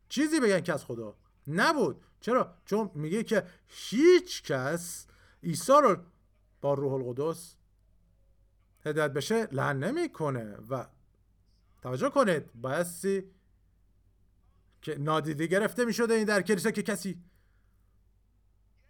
[0.10, 1.18] چیزی بگن که از خدا
[1.48, 2.06] نبود.
[2.20, 5.08] چرا؟ چون میگه که هیچ کس
[5.44, 5.98] عیسی رو
[6.62, 7.56] با روح القدس
[8.86, 10.86] هدایت بشه لعن نمی‌کنه و
[11.82, 13.24] توجه کنید بایستی
[14.82, 17.24] که نادیده گرفته می‌شده این در کلیسا که کسی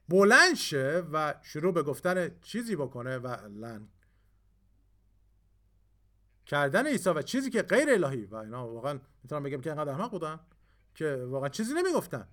[0.09, 3.87] بلند شه و شروع به گفتن چیزی بکنه و لن
[6.45, 10.11] کردن عیسی و چیزی که غیر الهی و اینا واقعا می‌تونم بگم که اینقدر احمق
[10.11, 10.39] بودن
[10.95, 12.27] که واقعا چیزی نمی‌گفتن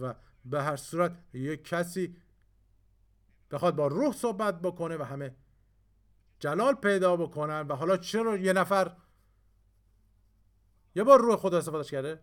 [0.00, 2.16] و به هر صورت یک کسی
[3.50, 5.34] بخواد با روح صحبت بکنه و همه
[6.38, 8.96] جلال پیدا بکنن و حالا چرا یه نفر
[10.94, 12.22] یه بار روح خدا استفادهش کرده؟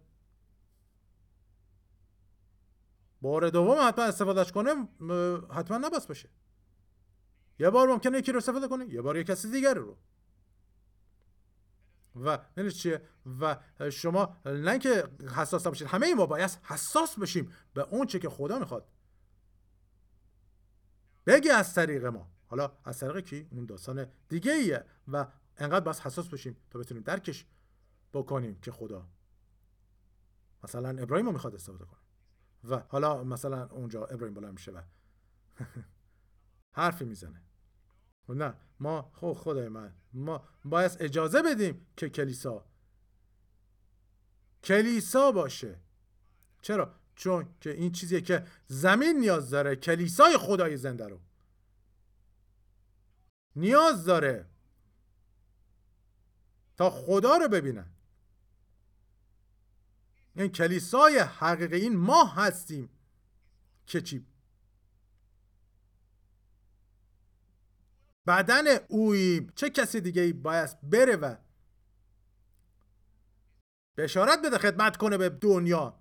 [3.21, 4.87] بار دوم حتما استفادهش کنه
[5.49, 6.29] حتما نباس باشه.
[7.59, 9.97] یه بار ممکنه یکی رو استفاده کنه یه بار یه کسی دیگر رو.
[12.15, 12.39] و
[12.69, 13.01] چیه؟
[13.39, 13.57] و
[13.91, 18.59] شما نه که حساس باشید همه ما باید حساس بشیم به اون چه که خدا
[18.59, 18.87] می‌خواد.
[21.25, 22.32] بگی از طریق ما.
[22.53, 25.27] حالا از طریق کی؟ اون داستان دیگه ایه و
[25.57, 27.45] انقدر بس حساس باشیم تا بتونیم درکش
[28.13, 29.07] بکنیم که خدا.
[30.63, 31.99] مثلا ابراهیم رو می‌خواد استفاده کنه.
[32.63, 34.81] و حالا مثلا اونجا ابراهیم بلند میشه و
[36.81, 37.41] حرفی می‌زنه.
[38.29, 42.65] نه ما خب خدای من ما باید اجازه بدیم که کلیسا
[44.63, 45.79] کلیسا باشه.
[46.61, 51.19] چرا؟ چون که این چیزیه که زمین نیاز داره کلیسای خدای زنده رو.
[53.55, 54.49] نیاز داره
[56.77, 57.93] تا خدا رو ببینن
[60.35, 62.89] این کلیسای حقیقی این ما هستیم
[63.85, 64.25] که چی؟
[68.27, 71.35] بدن اوی چه کسی دیگه ای باید بره و
[73.97, 75.99] بشارت بده خدمت کنه به دنیا؟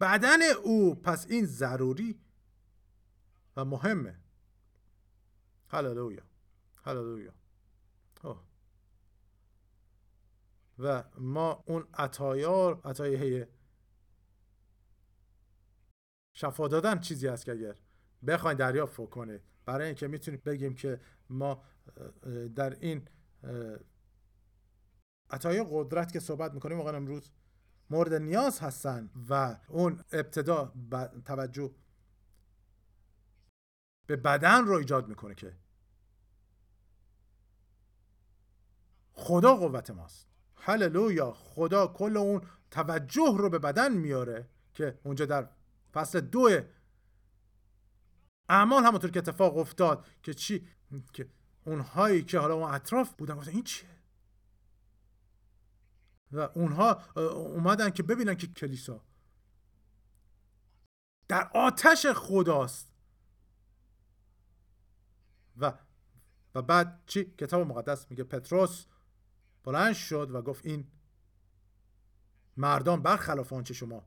[0.00, 2.25] بدن او پس این ضروری
[3.56, 4.18] و مهمه.
[5.68, 6.22] هللویا.
[6.84, 7.32] هللویا.
[10.78, 13.48] و ما اون عطایا عطایه
[16.32, 17.74] شفا دادن چیزی هست که اگر
[18.26, 21.00] بخواین دریافت کنید برای اینکه می‌تونیم بگیم که
[21.30, 21.62] ما
[22.54, 23.08] در این
[25.30, 27.30] عطای قدرت که صحبت می‌کنیم واقعا امروز
[27.90, 30.72] مورد نیاز هستن و اون ابتدا
[31.24, 31.74] توجه
[34.06, 35.56] به بدن رو ایجاد می‌کنه که
[39.12, 40.26] خدا قوت ماست.
[40.56, 41.32] هللویا.
[41.32, 45.48] خدا کل اون توجه رو به بدن میاره که اونجا در
[45.92, 46.60] فصل دو
[48.48, 50.68] اعمال همونطور که اتفاق افتاد که چی؟
[51.12, 51.28] که
[51.64, 53.88] اونهایی که حالا اون اطراف بودن گفتن این چیه؟
[56.32, 59.04] و اونها اومدن که ببینن که کلیسا
[61.28, 62.95] در آتش خداست.
[65.56, 65.72] و
[66.54, 68.86] و بعد چی؟ کتاب مقدس میگه پتروس
[69.64, 70.86] بلند شد و گفت این
[72.56, 74.06] مردان برخلاف آنچه شما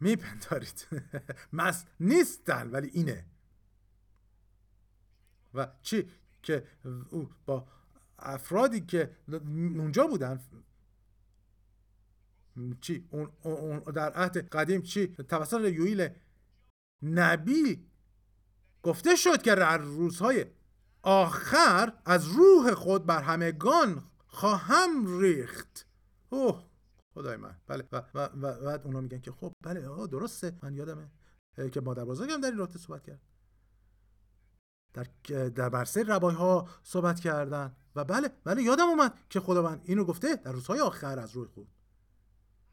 [0.00, 0.88] میپندارید.
[1.52, 3.24] مست نیستن ولی اینه.
[5.54, 6.10] و چی؟
[6.42, 6.66] که
[7.10, 7.68] او با
[8.18, 10.40] افرادی که اونجا بودن
[12.80, 16.08] چی؟ اون, اون در عهد قدیم چی؟ توسط یویل
[17.02, 17.86] نبی
[18.82, 20.46] گفته شد که روزهای
[21.06, 25.86] آخر از روح خود بر همگان خواهم ریخت.
[26.30, 26.64] اوه
[27.14, 27.56] خدای من.
[27.66, 30.58] بله و, و, و بعد اونا میگن که خب بله آه درسته.
[30.62, 31.10] من یادمه
[31.72, 33.20] که مادر بزرگم در این رابطه صحبت کرد.
[34.94, 35.06] در
[35.48, 37.76] در برسه ربای ها صحبت کردن.
[37.96, 41.68] و بله بله یادم اومد که خداوند اینو گفته در روزهای آخر از روی خود.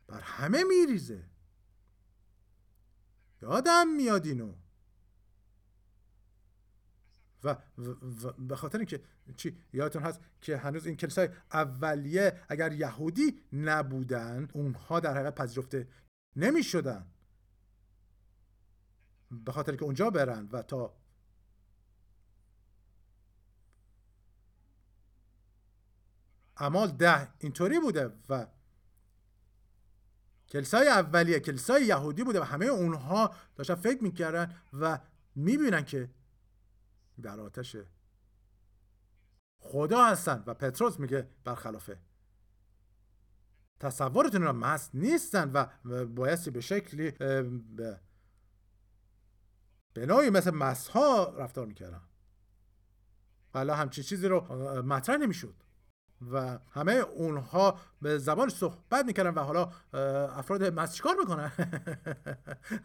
[0.07, 1.23] بر همه میریزه.
[3.41, 4.53] یادم میاد اینو.
[7.43, 7.55] و,
[8.39, 9.01] به خاطر اینکه
[9.35, 15.87] چی؟ یادتون هست که هنوز این کلیسای اولیه اگر یهودی نبودن اونها در حقیقت پذیرفته
[16.35, 17.07] نمی شدن
[19.31, 20.93] به خاطر که اونجا برن و تا
[26.57, 28.47] اعمال ده اینطوری بوده و
[30.49, 34.99] کلیسای اولیه کلیسای یهودی بوده و همه اونها داشتن فکر می‌کردن و
[35.35, 36.09] می‌بینن که
[37.21, 37.75] در آتش
[39.59, 40.43] خدا هستن.
[40.47, 41.97] و پتروس میگه برخلافه.
[43.79, 45.65] تصورتون را مست نیستن و
[46.05, 47.11] بایستی به شکلی
[49.93, 52.01] به نوعی مثل مست ها رفتار می‌کردن.
[53.53, 55.55] حالا همچین چیزی رو مطرح نمی‌شد.
[56.31, 59.71] و همه اونها به زبان صحبت می‌کردن و حالا
[60.27, 61.51] افراد مست چیکار می‌کنن؟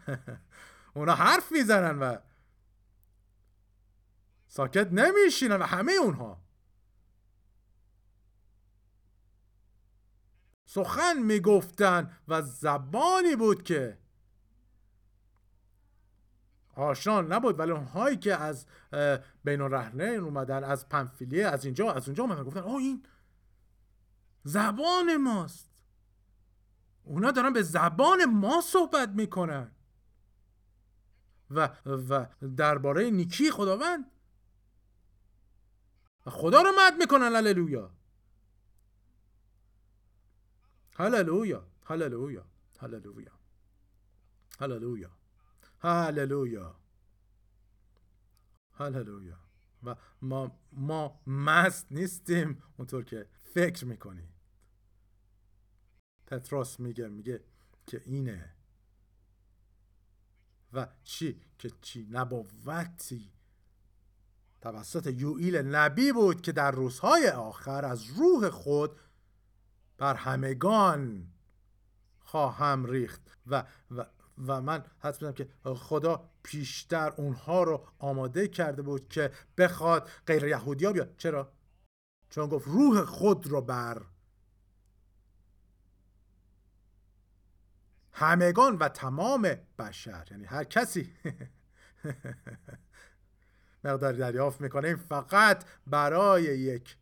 [0.95, 2.17] اونا حرف می‌زنن و
[4.49, 6.41] ساکت نمیشینن همه اونها.
[10.65, 13.97] سخن می‌گفتن و زبانی بود که
[16.75, 18.65] آشنا نبود ولی اونهایی که از
[19.43, 23.03] بین الرحنه اومدن از پنفیلیه از اینجا از اونجا اومدن گفتن آه این
[24.43, 25.69] زبان ماست.
[27.03, 29.71] اونا دارن به زبان ما صحبت می‌کنن.
[31.49, 32.25] و و
[32.57, 34.11] درباره نیکی خداوند
[36.25, 37.91] و خدا رو مد می‌کنن هللویا.
[40.95, 42.45] هللویا هللویا
[42.79, 43.39] هللویا.
[44.59, 45.11] هللویا.
[45.81, 46.75] هللویا.
[48.73, 49.39] هللویا.
[49.83, 52.63] و ما ما مست نیستیم.
[52.77, 54.29] اونطور که فکر می‌کنی.
[56.27, 57.43] پتروس میگه میگه
[57.87, 58.55] که اینه.
[60.73, 63.31] و چی؟ که چی؟ نبوتی.
[64.61, 68.99] توسط یوئیل نبی بود که در روزهای آخر از روح خود
[69.97, 71.27] بر همگان
[72.19, 73.37] خواهم ریخت.
[73.47, 74.05] و, و,
[74.47, 80.43] و من حد بدم که خدا پیشتر اونها رو آماده کرده بود که بخواد غیر
[80.43, 81.17] یهودی ها بیاد.
[81.17, 81.51] چرا؟
[82.29, 84.01] چون گفت روح خود رو بر
[88.11, 90.27] همگان و تمام بشر.
[90.31, 91.13] یعنی هر کسی.
[93.83, 94.87] مقداری دریافت می‌کنه.
[94.87, 96.97] این فقط برای یک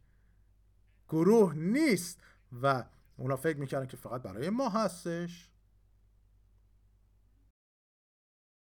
[1.09, 2.21] گروه نیست
[2.61, 2.85] و
[3.17, 5.51] اونا فکر می‌کردن که فقط برای ما هستش.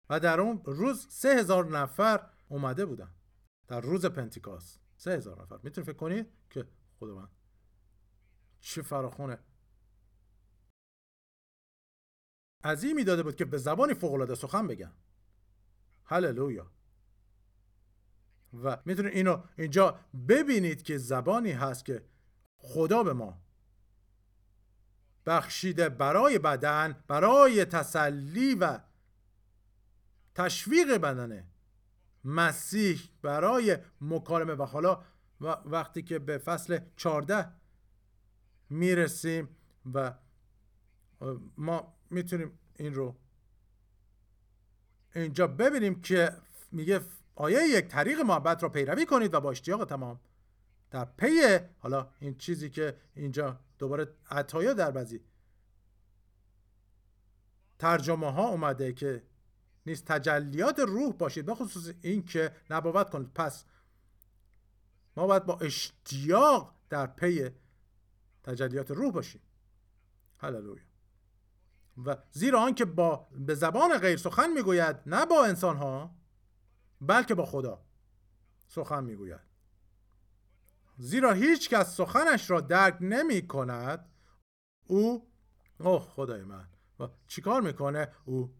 [0.09, 3.15] و در اون روز سه هزار نفر اومده بودن.
[3.67, 5.59] در روز پنتیکاس سه هزار نفر.
[5.63, 6.67] می‌تونی فکر کنید که
[6.99, 7.29] خدا
[8.59, 9.39] چه فراخونه.
[12.63, 14.93] عظیمی داده بود که به زبانی فوق سخن بگن.
[16.05, 16.71] هللویا.
[18.53, 22.05] و می‌تونید اینو اینجا ببینید که زبانی هست که
[22.57, 23.41] خدا به ما
[25.25, 28.79] بخشیده برای بدن برای تسلی و
[30.35, 31.47] تشویق بدنه.
[32.23, 34.53] مسیح برای مکالمه.
[34.53, 35.03] و حالا
[35.65, 37.51] وقتی که به فصل 14
[38.69, 39.49] می‌رسیم
[39.93, 40.13] و
[41.57, 43.15] ما می‌تونیم این رو
[45.15, 46.31] اینجا ببینیم که
[46.71, 47.01] میگه
[47.35, 50.19] آیه یک طریق محبت را پیروی کنید و با اشتیاق تمام؟
[50.91, 55.21] در پی حالا این چیزی که اینجا دوباره عطایا در بعضی.
[57.79, 59.23] ترجمه ها اومده که
[59.85, 63.33] نیست تجلیات روح باشید به خصوص این که نبوت کنید.
[63.35, 63.65] پس
[65.17, 67.49] ما باید با اشتیاق در پی
[68.43, 69.41] تجلیات روح باشیم.
[70.37, 70.83] هللویا.
[72.05, 76.15] و زیرا آنکه با به زبان غیر سخن می‌گوید نه با انسان ها
[77.01, 77.85] بلکه با خدا.
[78.67, 79.39] سخن می‌گوید.
[80.97, 84.09] زیرا هیچ کس سخنش را درک نمی کند
[84.87, 85.31] او
[85.79, 86.67] اوه خدای من
[86.99, 88.55] و چیکار می‌کنه؟ او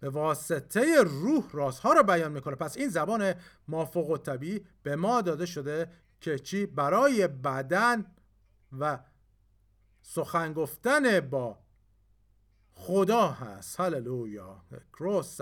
[0.00, 2.54] به واسطه روح رازها را بیان می‌کنه.
[2.54, 3.34] پس این زبان
[3.68, 8.14] مافوق و طبیعی به ما داده شده که چی؟ برای بدن
[8.78, 8.98] و
[10.02, 11.58] سخن گفتن با
[12.72, 13.80] خدا هست.
[13.80, 14.64] هللویا.
[14.92, 15.40] کروس.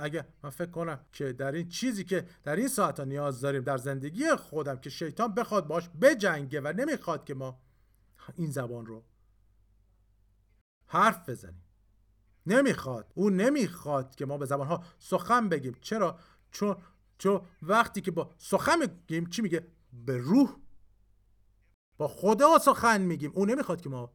[0.00, 3.62] اگه من فکر کنم که در این چیزی که در این ساعت ها نیاز داریم
[3.62, 7.60] در زندگی خودم که شیطان بخواد باش بجنگه و نمی‌خواد که ما
[8.34, 9.04] این زبان رو
[10.86, 11.64] حرف بزنیم.
[12.46, 13.12] نمی‌خواد.
[13.14, 15.76] او نمی‌خواد که ما به زبان ها سخن بگیم.
[15.80, 16.18] چرا؟
[16.50, 16.76] چون
[17.18, 20.56] چون وقتی که با سخن میگیم چی میگه؟ به روح.
[21.96, 23.32] با خدا سخن میگیم.
[23.34, 24.12] او نمی‌خواد که ما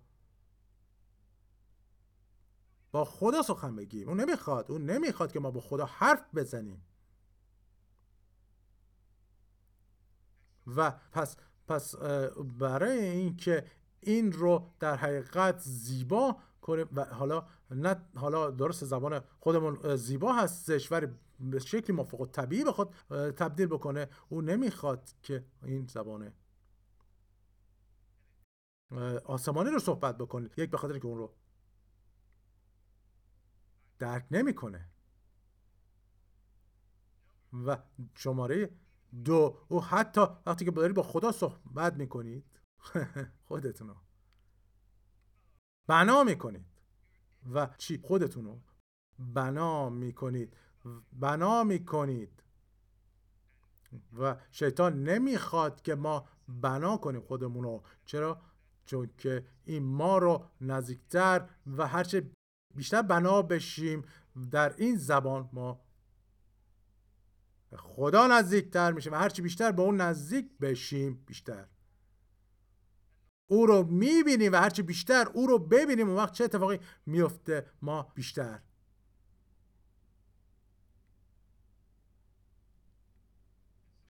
[2.97, 4.09] با خدا سخن بگیم.
[4.09, 4.71] اون نمی‌خواد.
[4.71, 6.81] اون نمی‌خواد که ما با خدا حرف بزنیم.
[10.67, 11.35] و پس
[11.67, 11.95] پس
[12.59, 13.65] برای اینکه
[13.99, 20.91] این رو در حقیقت زیبا کنیم و حالا نه حالا درست زبان خودمون زیبا هستش
[20.91, 21.07] ولی
[21.39, 22.95] به شکلی موافق طبیعی به خود
[23.31, 26.33] تبدیل بکنه او نمی‌خواد که این زبان
[29.25, 31.33] آسمانی رو صحبت بکنید یک به خاطر که اون رو
[33.99, 34.89] درک نمی‌کنه.
[37.53, 37.77] و
[38.15, 38.69] شماره
[39.25, 42.45] دو او حتی وقتی که داری با خدا صحبت می‌کنید
[43.47, 43.95] خودتون رو
[45.87, 46.65] بنا می‌کنید.
[47.53, 48.61] و چی؟ خودتون رو
[49.19, 50.57] بنا می‌کنید.
[51.13, 52.43] بنا می‌کنید.
[54.19, 58.41] و شیطان نمی‌خواد که ما بنا کنیم خودمون رو چرا؟
[58.85, 62.31] چون که این ما رو نزدیکتر و هرچه
[62.77, 64.05] بیشتر بنا بشیم.
[64.51, 65.81] در این زبان ما
[67.75, 71.67] خدا نزدیکتر میشیم و هرچی بیشتر به اون نزدیک بشیم بیشتر.
[73.47, 78.03] او رو می‌بینیم و هرچی بیشتر او رو ببینیم اون وقت چه اتفاقی میفته ما
[78.15, 78.59] بیشتر.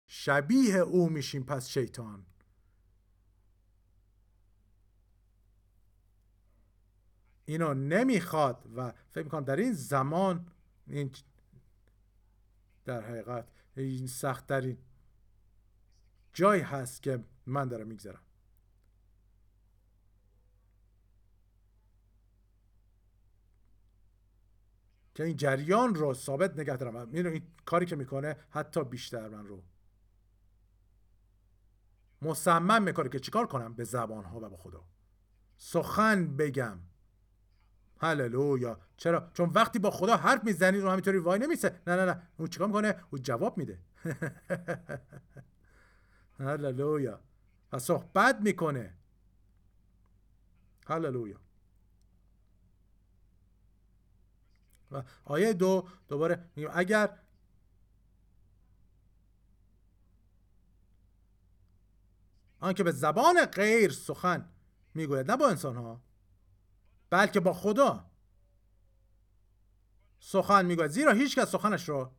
[0.08, 2.26] شبیه او میشیم پس شیطان.
[7.46, 10.48] اینو نمی‌خواد و فکر می‌کنم در این زمان
[10.88, 11.12] این
[12.86, 14.78] در حقیقت این سخت ترین
[16.34, 18.22] جای هست که من دارم میگذرم.
[25.16, 27.12] که این جریان رو ثابت نگه دارم.
[27.14, 29.64] این کاری که می‌کنه حتی بیشتر من رو
[32.22, 34.84] مصمم می‌کنه که چیکار کنم به زبان ها و به خدا.
[35.58, 36.80] سخن بگم.
[38.04, 38.80] هللویا.
[38.98, 41.82] چرا؟ چون وقتی با خدا حرف می‌زنی رو همینطوری وای نمیسه.
[41.88, 42.22] نه نه نه.
[42.38, 43.80] اون چیکار می‌کنه؟ او جواب میده.
[46.40, 47.20] هللویا.
[47.72, 48.94] و صحبت می‌کنه.
[50.88, 51.40] هللویا.
[54.92, 57.18] و آیه دو دوباره میگه اگر
[62.60, 64.50] آنکه به زبان غیر سخن
[64.94, 66.02] می‌گوید نه با انسان ها
[67.14, 68.06] بلکه با خدا.
[70.20, 70.92] سخن می‌گوید.
[70.92, 72.12] زیرا هیچ کس سخنش رو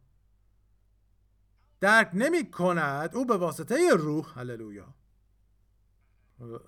[1.80, 4.38] درک نمی کند او به واسطه روح.
[4.38, 4.94] هللویا.
[6.40, 6.58] و,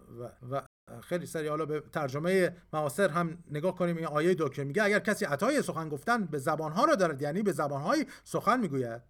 [0.50, 0.62] و,
[1.00, 3.96] خیلی سری حالا به ترجمه معاصر هم نگاه کنیم.
[3.96, 7.42] این آیه دو که میگه اگر کسی عطای سخن گفتن به زبانها را دارد یعنی
[7.42, 9.02] به زبانهای سخن می‌گوید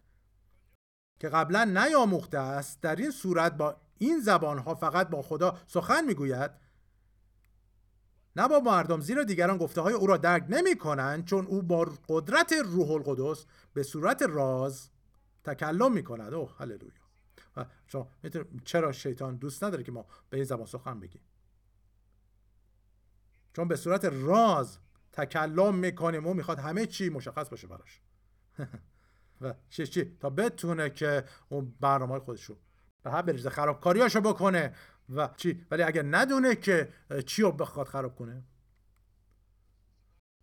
[1.20, 6.65] که قبلا نیاموخته است در این صورت با این زبانها فقط با خدا سخن می‌گوید
[8.36, 11.92] نه با مردم زیرا دیگران گفته های او را درک نمی کنند چون او با
[12.08, 14.90] قدرت روح القدس به صورت راز
[15.44, 17.06] تکلم می کند اوه هللویا.
[17.86, 18.08] شما
[18.64, 21.20] چرا شیطان دوست نداره که ما به این زبان سخن بگیم؟
[23.52, 24.78] چون به صورت راز
[25.12, 28.00] تکلم می‌کنیم او می‌خواد همه چی مشخص باشه براش.
[29.40, 32.56] و چی چی؟ تا بتونه که اون برنامه خودشو
[33.02, 34.74] به هم بریزه خرابکاریاشو بکنه.
[35.08, 36.92] و چی؟ ولی اگر ندونه که
[37.26, 38.44] چی رو بخواد خراب کنه.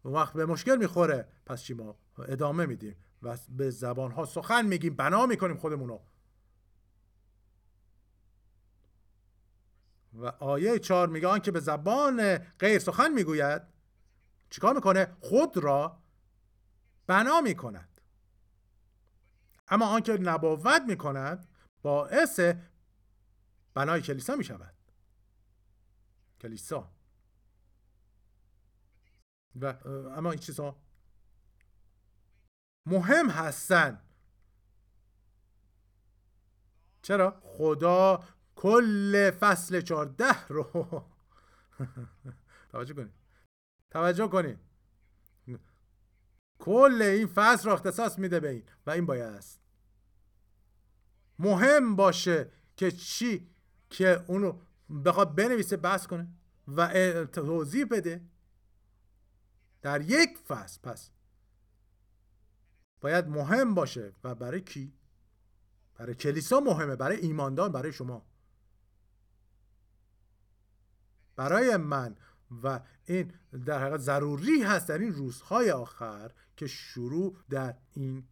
[0.06, 1.28] وقت به مشکل می‌خوره.
[1.46, 6.00] پس چی ما ادامه میدیم و به زبان ها سخن میگیم بنا می‌کنیم خودمونو.
[10.14, 13.62] و آیه چهار میگه که به زبان غیر سخن می‌گوید
[14.50, 16.04] چیکار می‌کنه؟ خود را
[17.08, 18.02] بنا می‌کند.
[19.68, 21.48] اما آنکه نبوت می‌کند
[21.82, 22.40] باعث
[23.74, 24.76] بنای کلیسا می‌شود.
[26.42, 26.92] کلیسا.
[29.62, 29.66] و
[30.16, 30.84] اما این چیزها
[32.86, 34.02] مهم هستن.
[37.02, 38.24] چرا؟ خدا
[38.56, 40.64] کل فصل چهارده رو
[42.72, 43.14] توجه کنید.
[43.92, 44.60] توجه کنید.
[46.60, 49.62] کل این فصل رو اختصاص میده به این و این باید است
[51.40, 53.53] مهم باشه که چی
[53.94, 54.60] که اونو
[55.06, 56.28] بخواد بنویسه بحث کنه
[56.68, 56.88] و
[57.26, 58.22] توضیح بده.
[59.82, 61.10] در یک فصل پس
[63.02, 64.14] باید مهم باشه.
[64.24, 64.94] و برای کی؟
[65.96, 68.26] برای کلیسا مهمه برای ایماندار برای شما.
[71.36, 72.16] برای من.
[72.64, 73.34] و این
[73.66, 78.28] در حقیقت ضروری هست در این روزهای آخر که شروع در این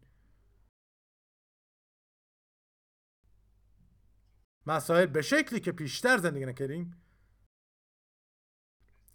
[4.66, 7.02] مسائل به شکلی که پیشتر زندگی نکردیم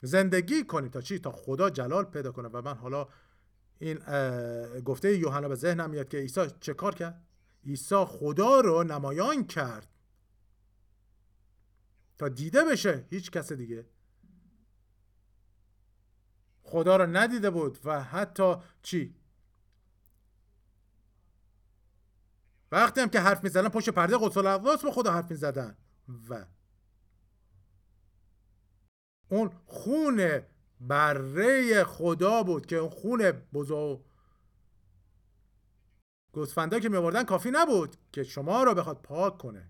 [0.03, 2.47] زندگی کنیم تا چی؟ تا خدا جلال پیدا کنه.
[2.47, 3.07] و من حالا
[3.79, 3.97] این
[4.81, 7.27] گفته یوحنا به ذهنم میاد که عیسی چه کار کرد؟
[7.65, 9.87] عیسی خدا رو نمایان کرد
[12.17, 13.85] تا دیده بشه هیچ کس دیگه.
[16.61, 19.15] خدا رو ندیده بود و حتی چی؟
[22.71, 25.77] وقتی هم که حرف می‌زدن پشت پرده قدس الاقداس با خدا حرف می‌زدن.
[26.29, 26.45] و
[29.29, 30.41] اون خون
[30.81, 34.05] بره خدا بود که اون خون بزرگ
[36.31, 39.69] گوسفندا که میوردن کافی نبود که شما رو بخواد پاک کنه.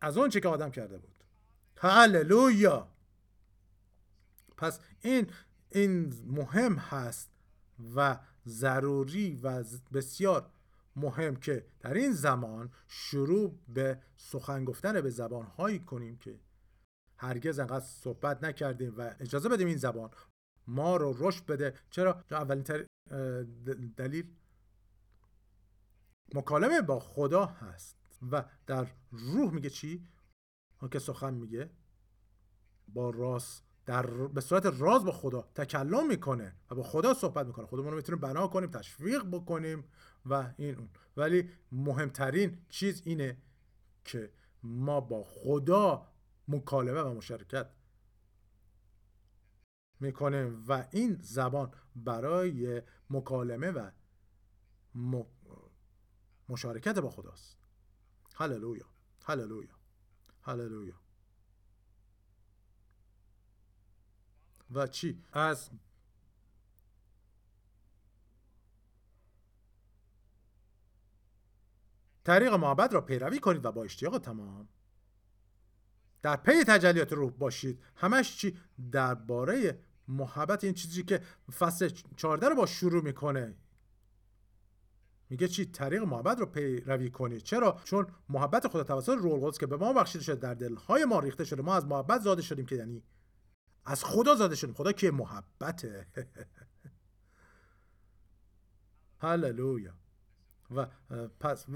[0.00, 1.24] از اون چی که آدم کرده بود.
[1.76, 2.88] هللویا!
[4.56, 5.30] پس این
[5.70, 7.30] این مهم هست
[7.94, 10.50] و ضروری و بسیار
[10.96, 16.40] مهم که در این زمان شروع به سخن گفتن به زبان هایی کنیم که
[17.16, 20.10] هرگز انقدر صحبت نکردیم و اجازه بدیم این زبان
[20.66, 21.74] ما رو رشد بده.
[21.90, 22.64] چرا؟ اولین
[23.96, 24.36] دلیل
[26.34, 27.96] مکالمه با خدا هست
[28.32, 30.08] و در روح میگه چی؟
[30.90, 31.70] که سخن میگه
[32.88, 37.66] با راست در به صورت راز با خدا تکلم می‌کنه و با خدا صحبت می‌کنه.
[37.66, 39.84] خودمون رو می‌تونیم بنا کنیم تشویق بکنیم
[40.26, 40.88] و این اون.
[41.16, 43.36] ولی مهمترین چیز اینه
[44.04, 46.06] که ما با خدا
[46.48, 47.70] مکالمه و مشارکت
[50.00, 53.90] می‌کنیم و این زبان برای مکالمه و
[56.48, 57.58] مشارکت با خداست.
[58.34, 58.86] هللویا.
[59.24, 59.74] هللویا.
[60.42, 60.94] هللویا.
[64.70, 65.70] و چی؟ از
[72.24, 74.68] طریق محبت را پیروی کنید و با اشتیاق تمام.
[76.22, 77.82] در پی تجلیات روح باشید.
[77.96, 78.58] همش چی؟
[78.92, 81.20] درباره محبت این چیزی که
[81.58, 83.54] فصل 14 رو با شروع می‌کنه.
[85.30, 87.42] میگه چی؟ طریق محبت رو پیروی کنید.
[87.42, 91.44] چرا؟ چون محبت خدا توسط روح که به ما بخشیده شده در دلهای ما ریخته
[91.44, 91.62] شده.
[91.62, 93.02] ما از محبت زاده شدیم که یعنی
[93.84, 94.74] از خدا زاده شدیم.
[94.74, 96.06] خدا که محبته.
[99.22, 99.94] هللویا.
[100.70, 100.86] و
[101.40, 101.66] پس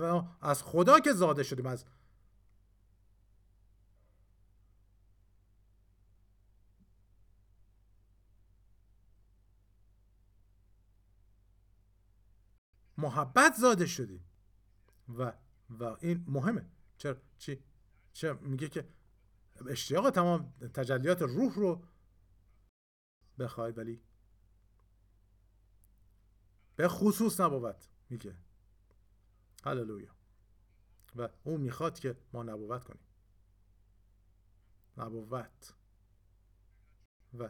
[0.40, 1.84] از خدا که زاده شدیم از
[12.98, 14.24] محبت زاده شدیم.
[15.18, 15.32] و
[15.70, 16.66] و این مهمه.
[16.96, 17.64] چرا؟ چی؟
[18.12, 18.88] چرا؟ میگه که
[19.66, 21.82] اشتیاق تمام تجلیات روح رو
[23.38, 24.00] بخواید ولی
[26.76, 28.36] به خصوص نبوت میگه.
[29.64, 30.14] هللویا.
[31.16, 33.06] و او می‌خواد که ما نبوت کنیم.
[34.96, 35.74] نبوت.
[37.38, 37.48] و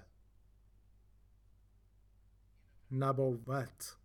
[2.90, 3.96] نبوت.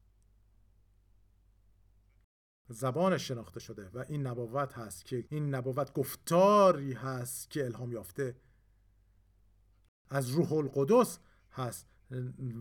[2.69, 8.35] زبان شناخته شده و این نبوت هست که این نبوت گفتاری هست که الهام یافته
[10.09, 11.19] از روح القدس
[11.59, 11.87] هست.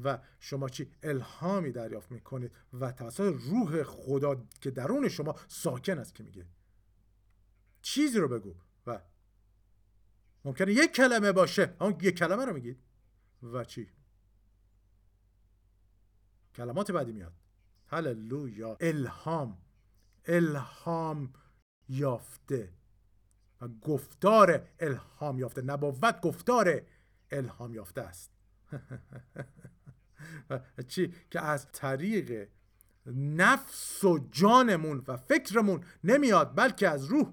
[0.04, 6.14] و شما چی الهامی دریافت می‌کنید و توسط روح خدا که درون شما ساکن است
[6.14, 6.46] که میگه.
[7.82, 8.54] چیزی رو بگو
[8.86, 9.00] و
[10.44, 11.76] ممکنه یک کلمه باشه.
[11.80, 12.78] اون یک کلمه رو میگید.
[13.42, 13.90] و چی؟
[16.54, 17.32] کلمات بعدی میاد.
[17.86, 18.76] هللویا.
[18.80, 19.58] الهام.
[20.24, 21.32] الهام
[21.88, 22.72] یافته.
[23.60, 25.62] و گفتار الهام یافته.
[25.62, 26.82] نبوت گفتار
[27.30, 28.37] الهام یافته است.
[30.88, 32.48] چی؟ که از طریق
[33.16, 37.32] نفس و جانمون و فکرمون نمیاد بلکه از روح.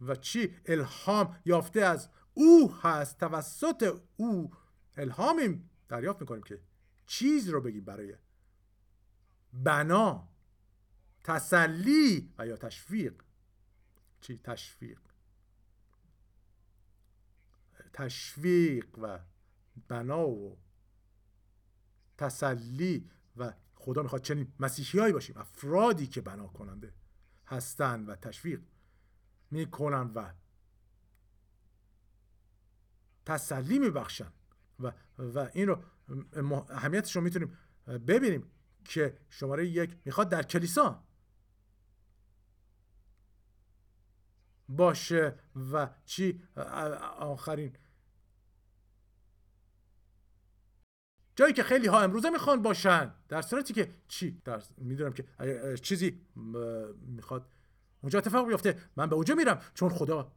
[0.00, 4.52] و چی؟ الهام یافته از او هست توسط او
[4.96, 5.70] الهامیم.
[5.88, 6.60] دریافت می‌کنیم که
[7.06, 8.14] چیز رو بگیم برای
[9.52, 10.28] بنا
[11.24, 13.22] تسلی و یا تشویق.
[14.20, 15.11] چی؟ تشویق.
[17.92, 19.18] تشویق و
[19.88, 20.58] بنا و
[22.18, 25.38] تسلی و خدا می‌خواد چنین مسیحیایی باشیم.
[25.38, 26.94] افرادی که بنا کننده
[27.46, 28.62] هستند و تشویق
[29.50, 30.32] می‌کنن و
[33.26, 34.32] تسلی میبخشن
[34.80, 35.82] و, و این رو
[36.68, 38.50] اهمیتش رو می‌تونیم ببینیم
[38.84, 41.04] که شماره یک می‌خواد در کلیسا
[44.76, 45.34] باشه
[45.72, 46.42] و چی؟
[47.18, 47.76] آخرین.
[51.36, 53.14] جایی که خیلی ها امروزه می‌خوان باشن.
[53.28, 55.24] در صورتی که چی؟ در می‌دونم که
[55.82, 56.20] چیزی
[57.06, 57.46] می‌خواد.
[58.00, 58.78] اونجا اتفاق بیفته.
[58.96, 60.32] من به اونجا میرم چون خدا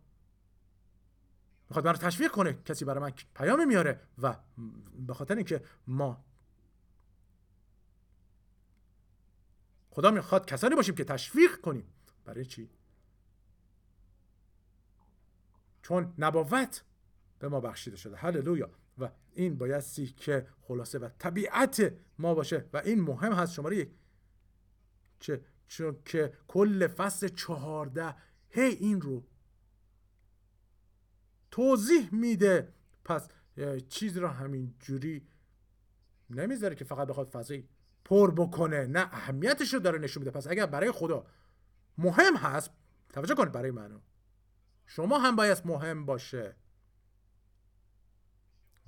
[1.70, 2.54] می‌خواد من رو تشویق کنه.
[2.54, 4.36] کسی برای من پیام میاره و
[5.08, 6.26] به خاطر اینکه ما
[9.90, 11.94] خدا می‌خواد کسانی باشیم که تشویق کنیم.
[12.26, 12.70] برای چی؟
[15.86, 16.84] چون نبوت
[17.40, 18.16] به ما بخشیده شده.
[18.16, 18.70] هللویا.
[18.98, 22.70] و این بایستی که خلاصه و طبیعت ما باشه.
[22.74, 23.90] و این مهم هست شماره یک.
[25.20, 28.16] چه چون که کل فصل چهارده
[28.50, 29.28] هی این رو
[31.52, 32.74] توضیح میده.
[33.04, 33.28] پس
[33.90, 35.28] چیز را همین جوری
[36.30, 37.70] نمی‌ذاره که فقط بخواد فضایی
[38.06, 38.86] پر بکنه.
[38.86, 40.32] نه اهمیتش رو داره نشون میده.
[40.32, 41.26] پس اگر برای خدا
[41.98, 42.72] مهم هست
[43.14, 44.00] توجه کنید برای منو.
[44.86, 46.56] شما هم باید مهم باشه.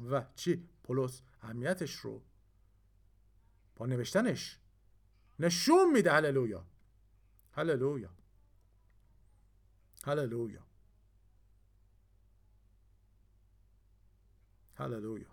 [0.10, 2.24] و چی؟ پولس اهمیتش رو
[3.76, 4.60] با نوشتنش
[5.40, 6.12] نشون میده.
[6.12, 6.66] هللویا.
[7.52, 8.10] هللویا.
[10.06, 10.64] هللویا.
[14.76, 15.28] هللویا.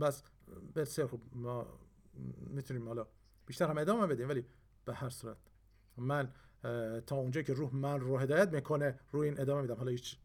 [0.00, 0.22] بس
[0.74, 1.36] بسیار خوب.
[1.36, 1.78] ما
[2.36, 3.06] می‌تونیم حالا
[3.46, 4.46] بیشتر هم ادامه بدیم ولی
[4.84, 5.36] به هر صورت.
[5.96, 6.34] من
[7.06, 9.74] تا اونجا که روح من رو هدایت می‌کنه روی این ادامه میدم.
[9.74, 10.18] حالا هیچ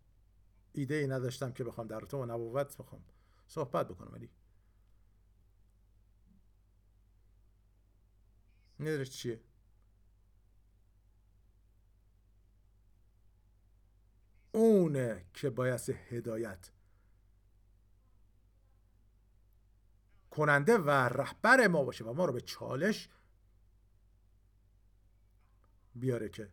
[0.74, 3.02] ایده ای نداشتم که بخوام در تو و نبوت بخوام
[3.48, 4.14] صحبت بکنم.
[4.14, 4.30] ولی
[8.80, 9.42] نداره چیه؟
[14.52, 16.72] اونه که باید هدایت
[20.30, 23.10] کننده و رهبر ما باشه و ما رو به چالش
[25.96, 26.52] بیاره که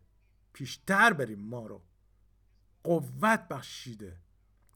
[0.53, 1.81] پیشتر بریم ما رو.
[2.83, 4.17] قوت بخشیده.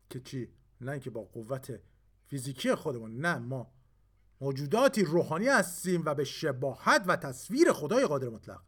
[0.09, 0.49] که چی؟
[0.81, 1.79] نه اینکه با قوت
[2.27, 3.17] فیزیکی خودمون.
[3.17, 3.71] نه ما
[4.41, 8.61] موجوداتی روحانی هستیم و به شباهت و تصویر خدای قادر مطلق.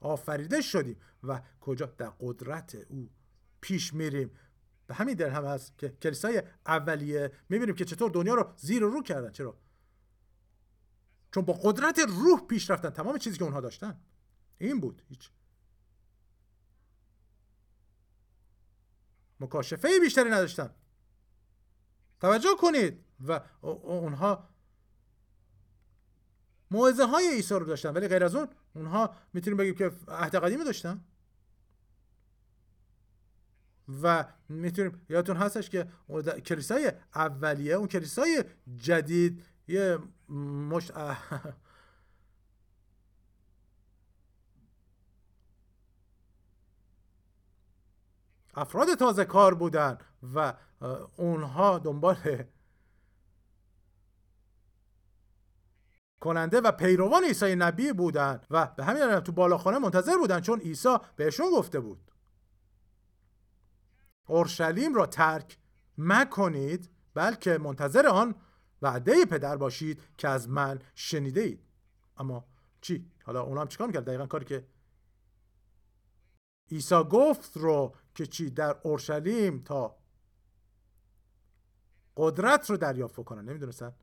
[0.00, 3.10] آفریده شدیم و کجا؟ در قدرت او.
[3.60, 4.30] پیش میریم.
[4.86, 8.90] به همین در هم هست که کلیسای اولیه می‌بینیم که چطور دنیا رو زیر و
[8.90, 9.32] رو کردن.
[9.32, 9.58] چرا؟
[11.34, 12.90] چون با قدرت روح پیش رفتن.
[12.90, 14.00] تمام چیزی که اونها داشتن.
[14.58, 15.30] این بود هیچ.
[19.40, 20.74] مکاشفه بیشتری نداشتن
[22.20, 23.04] توجه کنید.
[23.26, 24.48] و اونها
[26.70, 30.64] موعظه های عیسی رو داشتن ولی غیر از اون اونها می‌تونیم بگیم که عهد قدیمی
[30.64, 31.04] داشتن.
[34.02, 35.88] و می‌تونیم یادتون هستش که
[36.46, 38.44] کلیسای اولیه اون کلیسای
[38.76, 39.98] جدید یه
[40.28, 40.90] مش
[48.54, 49.98] افراد تازه کار بودن
[50.34, 50.54] و
[51.16, 52.44] اونها دنبال
[56.20, 60.60] کننده و پیروان عیسی نبی بودن و به همین دلیل تو بالاخانه منتظر بودن چون
[60.60, 62.12] عیسی بهشون گفته بود.
[64.26, 65.58] اورشلیم را ترک
[65.98, 68.34] مکنید بلکه منتظر آن
[68.82, 71.64] وعده پدر باشید که از من شنیده اید
[72.16, 72.44] اما
[72.80, 74.66] چی؟ حالا اونا هم چیکار می‌کرد؟ دقیقا کاری که
[76.70, 79.96] عیسی گفت رو که چی در اورشلیم تا
[82.16, 83.94] قدرت رو دریافت کنن نمی‌دونستن؟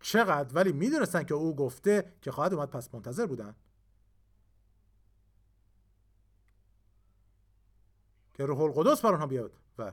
[0.00, 3.54] چقدر؟ ولی می‌دونستن که او گفته که خواهد اومد پس منتظر بودن.
[8.34, 9.92] که روح القدس بر اونها بیاد و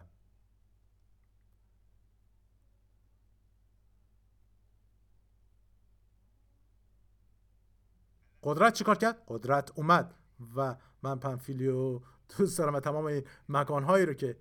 [8.44, 10.14] قدرت چیکار کرد؟ قدرت اومد
[10.56, 10.76] و
[11.06, 12.00] من پنفیلیو
[12.38, 14.38] دوست دارم و تمام این مکانهایی رو که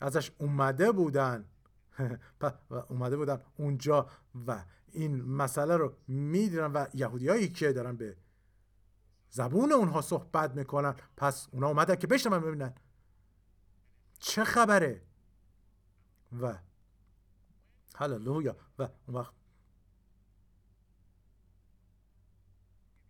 [0.00, 1.44] ازش اومده بودن.
[2.40, 2.52] و
[2.88, 4.06] اومده بودن اونجا
[4.46, 8.16] و این مسئله رو می‌دونن و یهودیایی که دارن به
[9.30, 10.94] زبون اونها صحبت می‌کنن.
[11.16, 12.74] پس اونا اومدن که بشنون ببینن
[14.18, 15.02] چه خبره.
[16.40, 16.58] و
[17.96, 18.56] هللویا.
[18.78, 19.32] و اون وقت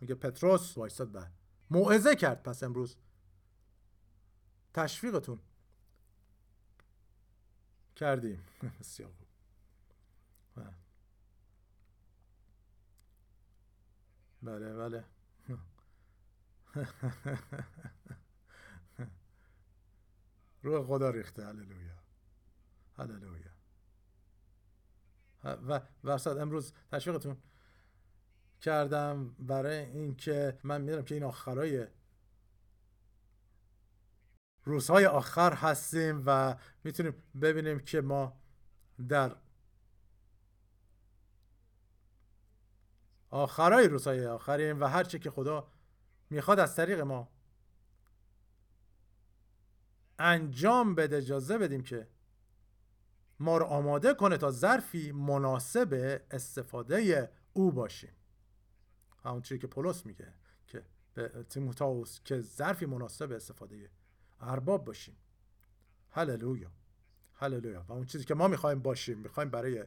[0.01, 1.40] میگه پتروس وایستاد و
[1.71, 2.97] موعظه کرد پس امروز.
[4.75, 5.41] تشویقتون.
[7.97, 8.45] کردیم.
[8.81, 9.27] بسیار خوب.
[14.43, 15.05] بله بله.
[20.63, 21.47] روح خدا ریخته.
[21.47, 21.99] هللویا.
[22.99, 23.51] هللویا.
[25.45, 27.37] و ورصد امروز تشویقتون.
[28.61, 31.87] کردم برای اینکه من می‌دونم که این آخرای
[34.65, 38.41] روزهای آخر هستیم و می‌تونیم ببینیم که ما
[39.09, 39.37] در
[43.31, 45.69] آخرای روزهای آخریم و هرچی که خدا
[46.31, 47.29] می‌خواد از طریق ما
[50.19, 52.09] انجام بده اجازه بدیم که
[53.39, 58.20] ما رو آماده کنه تا ظرفی مناسب استفاده او باشیم.
[59.25, 60.35] همون چیزی که پولس میگه
[60.67, 60.83] که
[61.15, 63.91] به تیموتائوس که ظرفی مناسب استفاده
[64.41, 65.17] ارباب باشیم.
[66.11, 66.71] هللویا.
[67.35, 67.85] هللویا.
[67.89, 69.85] و اون چیزی که ما می‌خوایم باشیم می‌خوایم برای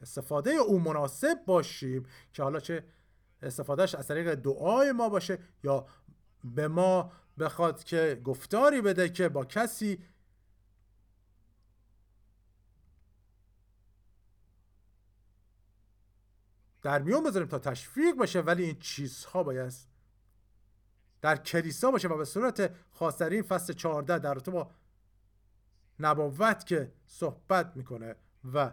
[0.00, 2.84] استفاده او مناسب باشیم که حالا چه
[3.42, 5.86] استفادهش از طریق دعای ما باشه یا
[6.44, 9.98] به ما بخواد که گفتاری بده که با کسی
[16.82, 19.72] در میون بذاریم تا تشویق باشه ولی این چیزها باید
[21.22, 24.70] در کلیسا باشه و به صورت خاصترین فصل 14 در تو با
[26.00, 28.14] نبوت که صحبت می‌کنه
[28.54, 28.72] و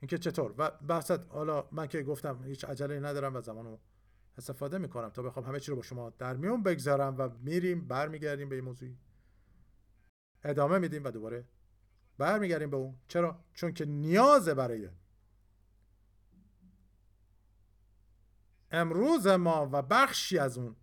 [0.00, 0.54] اینکه چطور.
[0.58, 3.78] و بحثت حالا من که گفتم هیچ عجله ندارم و زمانو
[4.38, 8.48] استفاده می‌کنم تا بخوام همه چی رو با شما در میون بگذارم و میریم برمیگردیم
[8.48, 8.88] به این موضوع
[10.44, 11.44] ادامه میدیم و دوباره
[12.18, 12.94] برمیگردیم به اون.
[13.08, 14.88] چرا؟ چون که نیازه برای
[18.74, 20.76] امروز ما و بخشی از اون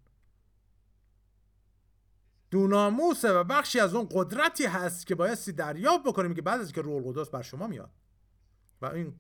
[2.52, 6.82] دوناموسه و بخشی از اون قدرتی هست که بایستی دریافت بکنیم که بعد از که
[6.82, 7.92] روح القدس بر شما میاد.
[8.82, 9.20] و این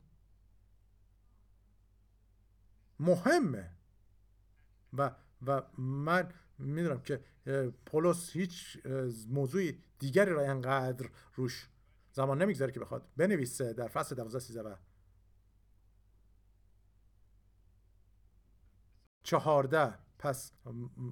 [3.00, 3.72] مهمه.
[4.94, 5.12] و
[5.46, 7.24] و من می‌دونم که
[7.86, 8.78] پولس هیچ
[9.30, 11.70] موضوعی دیگری را انقدر روش
[12.12, 14.76] زمان نمی‌گذاره که بخواد بنویسه در فصل 12 13 و
[19.32, 19.94] چهارده.
[20.20, 20.52] پس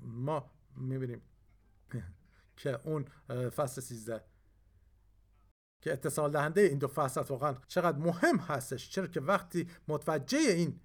[0.01, 1.21] ما می‌بینیم
[2.57, 3.05] که اون
[3.49, 4.23] فصل 13
[5.81, 8.89] که اتصال دهنده این دو فصل واقعا چقدر مهم هستش.
[8.89, 10.79] چرا که وقتی متوجه این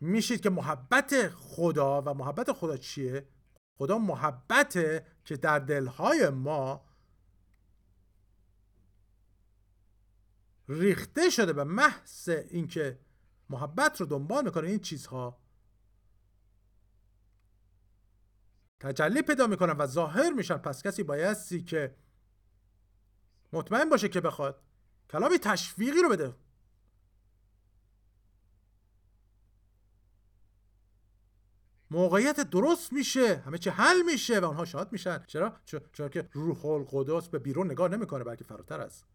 [0.00, 3.28] میشید که محبت خدا و محبت خدا چیه؟
[3.78, 6.84] خدا محبته که در دلهای ما
[10.68, 12.98] ریخته شده به محض اینکه
[13.50, 15.38] محبت رو دنبال می‌کنه این چیزها.
[18.80, 20.56] تجلی پیدا می‌کنن و ظاهر میشن.
[20.56, 21.96] پس کسی بایستی که
[23.52, 24.62] مطمئن باشه که بخواد
[25.10, 26.34] کلامی تشویقی رو بده.
[31.90, 35.24] موقعیت درست میشه همه چی حل میشه و اونها شاد میشن.
[35.26, 35.60] چرا؟
[35.92, 39.06] چون که روح القدس به بیرون نگاه نمی‌کنه بلکه فراتر است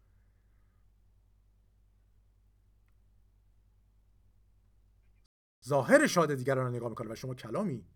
[5.66, 7.86] ظاهر شاد دیگران رو نگاه می‌کنه و شما کلامی.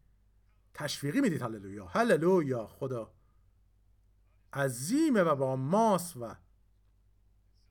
[0.74, 1.42] تشویقی می‌دید.
[1.42, 1.86] هللویا.
[1.86, 2.66] هللویا.
[2.66, 3.14] خدا.
[4.52, 6.36] عظیمه و با ماست و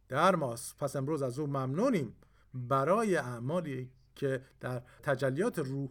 [0.08, 2.16] در ماست پس امروز از او ممنونیم.
[2.54, 5.90] برای اعمالی که در تجلیات روح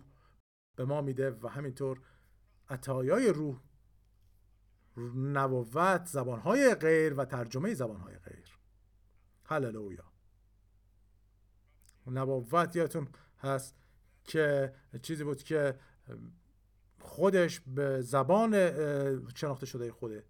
[0.77, 2.01] به ما میده و همینطور
[2.69, 3.61] عطایای روح
[5.17, 8.59] نبوت زبانهای غیر و ترجمه زبانهای غیر.
[9.45, 10.05] هللویا.
[12.07, 13.09] نبوت یادتون
[13.39, 13.86] هست.
[14.27, 15.79] که چیزی بود که
[17.01, 18.53] خودش به زبان
[19.35, 20.25] شناخته شده خوده.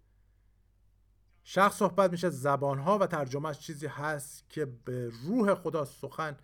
[1.43, 6.37] شخص صحبت میشه زبانها و ترجمهش چیزی هست که به روح خدا سخن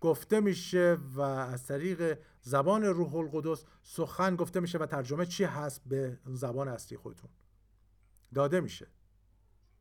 [0.00, 5.82] گفته میشه و از طریق زبان روح القدس سخن گفته میشه و ترجمه چی هست
[5.86, 7.30] به زبان اصلی خودتون.
[8.34, 8.86] داده میشه.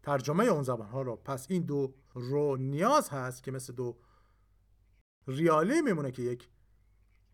[0.03, 1.15] ترجمه اون زبان ها رو.
[1.15, 3.97] پس این دو رو نیاز هست که مثل دو
[5.27, 6.49] ریالی میمونه که یک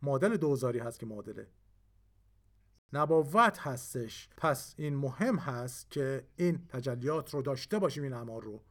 [0.02, 1.45] مدل دوزاری هست که مدل
[2.94, 4.30] نبوت هستش.
[4.38, 8.64] پس این مهم هست که این تجلیات رو داشته باشیم این امار رو.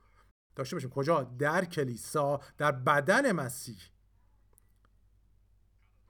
[0.56, 0.90] داشته باشیم.
[0.90, 3.78] کجا؟ در کلیسا در بدن مسیح.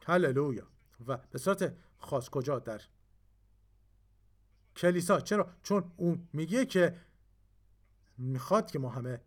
[0.06, 0.66] هللویا.
[1.06, 2.82] و به صورت خاص کجا؟ در
[4.76, 5.20] کلیسا.
[5.20, 7.00] چرا؟ چون اون میگه که
[8.18, 9.20] می‌خواد که ما همه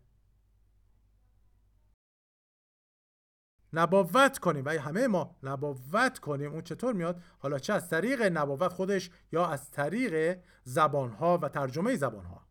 [3.72, 4.64] نبوت کنیم.
[4.64, 6.52] و همه ما نبوت کنیم.
[6.52, 11.96] اون چطور میاد؟ حالا چه از طریق نبوت خودش یا از طریق زبانها و ترجمه
[11.96, 12.46] زبانها.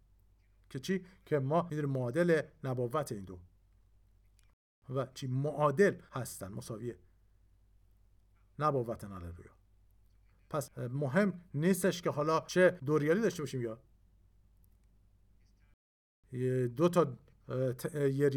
[0.70, 3.40] که چی؟ که ما می‌دونیم معادل نبوت این دو.
[4.90, 6.48] و چی؟ معادل هستن.
[6.48, 7.00] مساویه
[8.60, 9.52] نبوت هللویا
[10.50, 13.82] پس مهم نیستش که حالا چه دوریالی داشته باشیم یا
[16.68, 17.18] دو تا
[17.94, 18.30] یه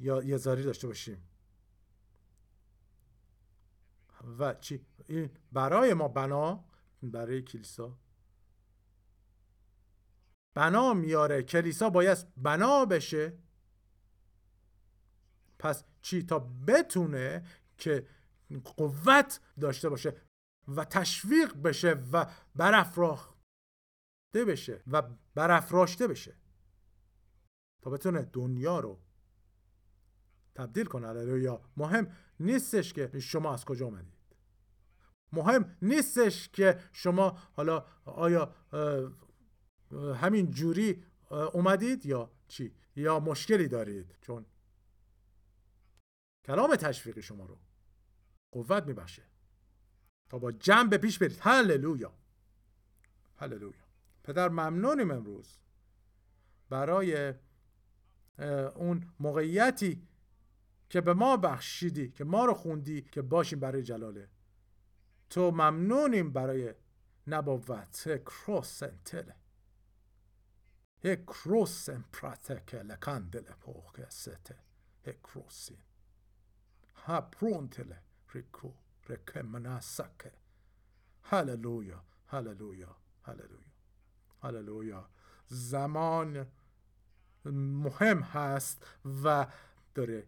[0.00, 1.22] یا یه داشته باشیم.
[4.38, 4.86] و چی؟
[5.52, 6.64] برای ما بنا
[7.02, 7.98] برای کلیسا.
[10.54, 11.42] بنا میاره.
[11.42, 13.38] کلیسا باید بنا بشه.
[15.58, 17.46] پس چی؟ تا بتونه
[17.78, 18.06] که
[18.76, 20.16] قوت داشته باشه
[20.68, 23.34] و تشویق بشه و برافراخته
[24.46, 25.02] بشه و
[25.34, 26.36] برافراشته بشه.
[27.82, 29.00] تا بتونه دنیا رو
[30.54, 31.38] تبدیل کنه.
[31.42, 34.22] یا مهم نیستش که شما از کجا آمدید
[35.32, 38.54] مهم نیستش که شما حالا آیا
[40.14, 44.46] همین جوری اومدید یا چی؟ یا مشکلی دارید؟ چون
[46.44, 47.58] کلام تشویقی شما رو
[48.52, 49.22] قوت میبخشه.
[50.30, 51.38] تا با جمع به پیش برید.
[51.40, 52.14] هللویا.
[53.36, 53.86] هللویا.
[54.24, 55.58] پدر ممنونیم امروز
[56.70, 57.34] برای
[58.74, 60.08] اون موقعیتی
[60.92, 64.28] که به ما بخشیدی که ما رو خوندی که باشیم برای جلاله.
[65.30, 66.74] تو ممنونیم برای
[67.26, 68.24] نبوت.
[68.24, 69.34] کروسنتله
[71.02, 74.58] کروسن پراتکه لکندل پوکه سته
[75.24, 75.78] کروسین
[76.94, 78.02] ها پرونتله
[78.34, 78.72] ریکو
[79.08, 80.32] رکمناسکه
[81.22, 83.72] هللویا هللویا هللویا.
[84.42, 85.10] هللویا.
[85.46, 86.46] زمان
[87.44, 88.86] مهم هست
[89.24, 89.46] و
[89.94, 90.26] داره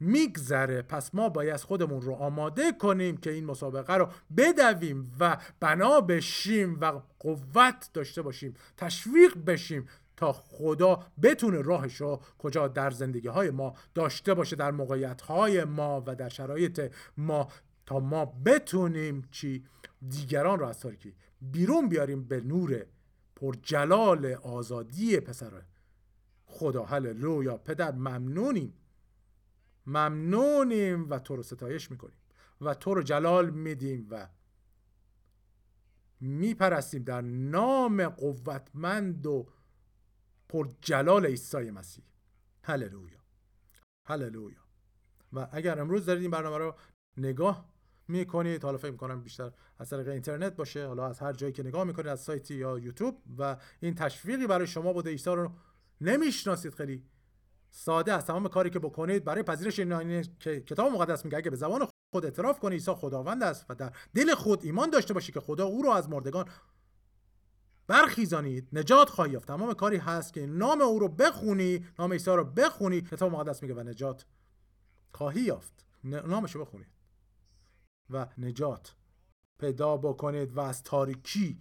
[0.00, 0.82] میگذره.
[0.82, 6.80] پس ما باید خودمون رو آماده کنیم که این مسابقه رو بدویم و بنا بشیم
[6.80, 13.50] و قوت داشته باشیم تشویق بشیم تا خدا بتونه راهش رو کجا در زندگی های
[13.50, 17.48] ما داشته باشه در موقعیت های ما و در شرایط ما
[17.86, 19.64] تا ما بتونیم چی
[20.08, 22.86] دیگران رو از تاریکی بیرون بیاریم به نور
[23.36, 25.52] پر جلال آزادی پسر
[26.50, 26.84] خدا.
[26.84, 27.56] هللویا.
[27.56, 28.72] پدر ممنونیم.
[29.86, 32.18] ممنونیم و تو رو ستایش می‌کنیم
[32.60, 34.28] و تو رو جلال میدیم و
[36.20, 39.48] میپرستیم در نام قوتمند و
[40.48, 42.04] پر جلال عیسی مسیح.
[42.62, 43.20] هللویا.
[44.06, 44.60] هللویا.
[45.32, 46.74] و اگر امروز دارید این برنامه رو
[47.16, 47.72] نگاه
[48.08, 51.84] می‌کنید حالا فکر می‌کنم بیشتر از طریق اینترنت باشه حالا از هر جایی که نگاه
[51.84, 55.52] می‌کنید از سایتی یا یوتیوب و این تشویقی برای شما بوده عیسی رو
[56.00, 57.04] نمی‌شناسید خیلی.
[57.70, 58.26] ساده است.
[58.26, 62.24] تمام کاری که بکنید برای پذیرش این که کتاب مقدس میگه اگه به زبان خود
[62.24, 65.82] اعتراف کنی عیسی خداوند است و در دل خود ایمان داشته باشی که خدا او
[65.82, 66.44] رو از مردگان
[67.86, 69.48] برخیزانید نجات خواهی یافت.
[69.48, 73.74] تمام کاری هست که نام او رو بخونی نام عیسی رو بخونی کتاب مقدس میگه
[73.74, 74.26] و نجات
[75.12, 75.84] خواهی یافت.
[76.04, 76.88] نامش رو بخونید.
[78.10, 78.94] و نجات
[79.58, 81.60] پیدا بکنید و از تاریکی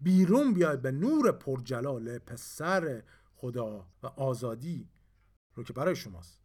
[0.00, 3.02] بیرون بیاید به نور پرجلال پسر
[3.34, 4.88] خدا و آزادی.
[5.54, 6.38] رو که برای شماست.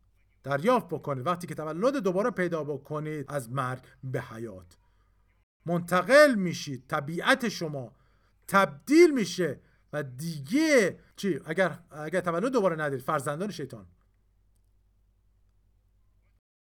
[0.44, 1.26] دریافت بکنید.
[1.26, 4.78] وقتی که تولد دوباره پیدا بکنید از مرگ به حیات.
[5.66, 6.88] منتقل میشید.
[6.88, 7.96] طبیعت شما
[8.48, 9.60] تبدیل میشه
[9.94, 13.88] و دیگه چی؟ اگر اگر تولد دوباره ندید فرزندان شیطان.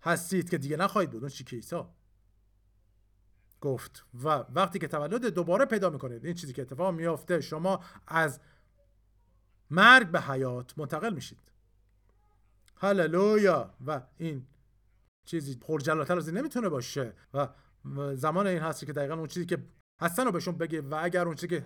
[0.03, 1.23] هستید که دیگه نخواهید بود.
[1.23, 1.61] اون که
[3.61, 4.07] گفت.
[4.15, 8.41] و وقتی که تولد دوباره پیدا می‌کنید این چیزی که اتفاق میافته شما از
[9.71, 11.54] مرگ به حیات منتقل میشید.
[12.77, 13.75] هللویا.
[13.87, 14.47] و این
[15.25, 17.15] چیزی پرجلاتر از این نمی‌تونه باشه.
[17.35, 17.49] و
[18.15, 19.67] زمان این هستی که دقیقا اون چیزی که
[20.01, 21.61] هستن رو بهشون بگه و اگر اون چیزی که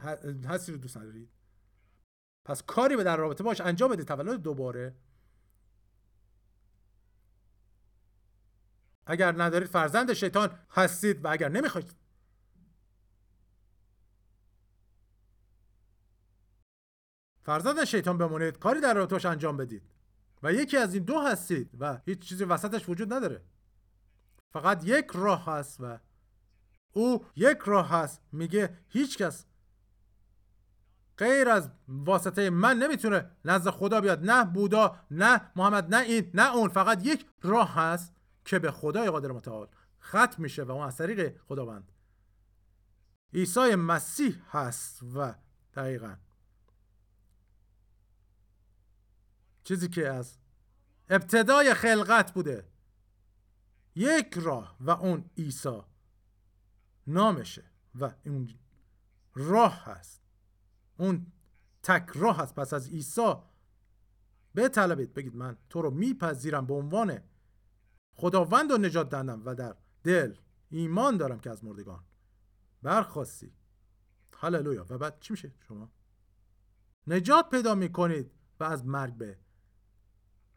[0.49, 1.31] هستی رو دوست ندارید
[2.45, 4.05] پس کاری به در رابطه باش انجام بده.
[4.05, 4.97] تولد دوباره.
[9.07, 11.95] اگر ندارید فرزند شیطان هستید و اگر نمی‌خواید
[17.43, 19.83] فرزند شیطان بمونید کاری در رابطش انجام بدید.
[20.43, 23.43] و یکی از این دو هستید و هیچ چیزی وسطش وجود نداره.
[24.53, 25.99] فقط یک راه هست و
[26.93, 28.23] او یک راه هست.
[28.33, 29.45] میگه هیچ کس
[31.19, 34.31] غیر از واسطه من نمی‌تونه نزد خدا بیاد.
[34.31, 36.69] نه بودا نه محمد نه این نه اون.
[36.69, 39.69] فقط یک راه هست که به خدای قادر متعال
[40.03, 41.93] ختم میشه و اون از طریق خداوند.
[43.35, 45.35] عیسی مسیح هست و
[45.75, 46.15] دقیقا.
[49.69, 50.39] چیزی که از
[51.09, 52.69] ابتدای خلقت بوده.
[53.95, 55.83] یک راه و اون عیسی
[57.07, 57.65] نامشه
[58.01, 58.55] و اون
[59.35, 60.23] راه هست.
[60.97, 61.33] اون
[61.83, 62.55] تک راه هست.
[62.55, 63.35] پس از عیسی
[64.57, 67.21] بطلبید بگید من تو رو میپذیرم به عنوان
[68.15, 70.35] خداوند و نجات دهندم و در دل
[70.71, 72.05] ایمان دارم که از مردگان
[72.83, 73.53] برخواستی.
[74.33, 74.87] هللویا.
[74.91, 75.91] و بعد چی میشه شما؟
[77.07, 78.31] نجات پیدا می‌کنید
[78.61, 79.39] و از مرگ به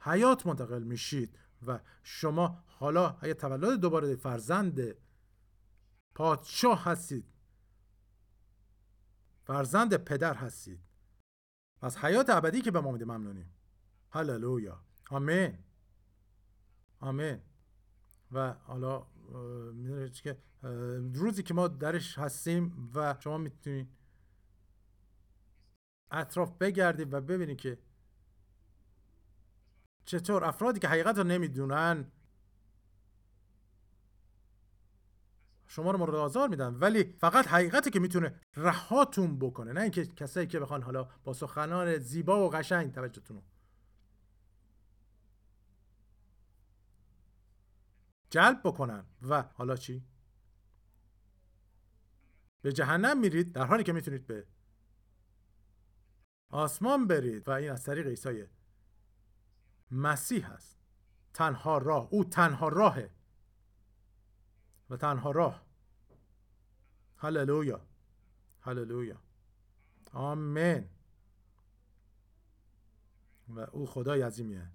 [0.01, 1.37] حیات منتقل میشید
[1.67, 4.95] و شما حالا اگه تولد دوباره فرزند
[6.15, 7.25] پادشاه هستید
[9.43, 10.79] فرزند پدر هستید
[11.81, 13.53] از حیات ابدی که به ما میده ممنونیم.
[14.11, 14.81] هللویا.
[15.09, 15.57] آمین.
[16.99, 17.39] آمین.
[18.31, 19.07] و حالا
[20.13, 20.37] که
[21.13, 23.89] روزی که ما درش هستیم و شما می‌تونید
[26.11, 27.77] اطراف بگردید و ببینید که
[30.11, 32.11] چطور؟ افرادی که حقیقت رو نمی‌دونن.
[35.67, 40.47] شما رو مورد آزار میدن ولی فقط حقیقتی که می‌تونه رهاتون بکنه نه اینکه کسایی
[40.47, 43.43] که بخوان حالا با سخنان زیبا و قشنگ توجهتون رو.
[48.29, 49.05] جلب بکنن.
[49.21, 50.03] و حالا چی؟
[52.61, 54.47] به جهنم میرید در حالی که می‌تونید به
[56.49, 57.47] آسمان برید.
[57.47, 58.45] و این از طریق عیسی
[59.91, 60.77] مسیح هست
[61.33, 62.07] تنها راه.
[62.11, 63.09] او تنها راهه.
[64.89, 65.65] و تنها راه.
[67.17, 67.81] هللویا.
[68.61, 69.21] هللویا.
[70.13, 70.89] آمین.
[73.49, 74.71] و او خدای عظیمیه.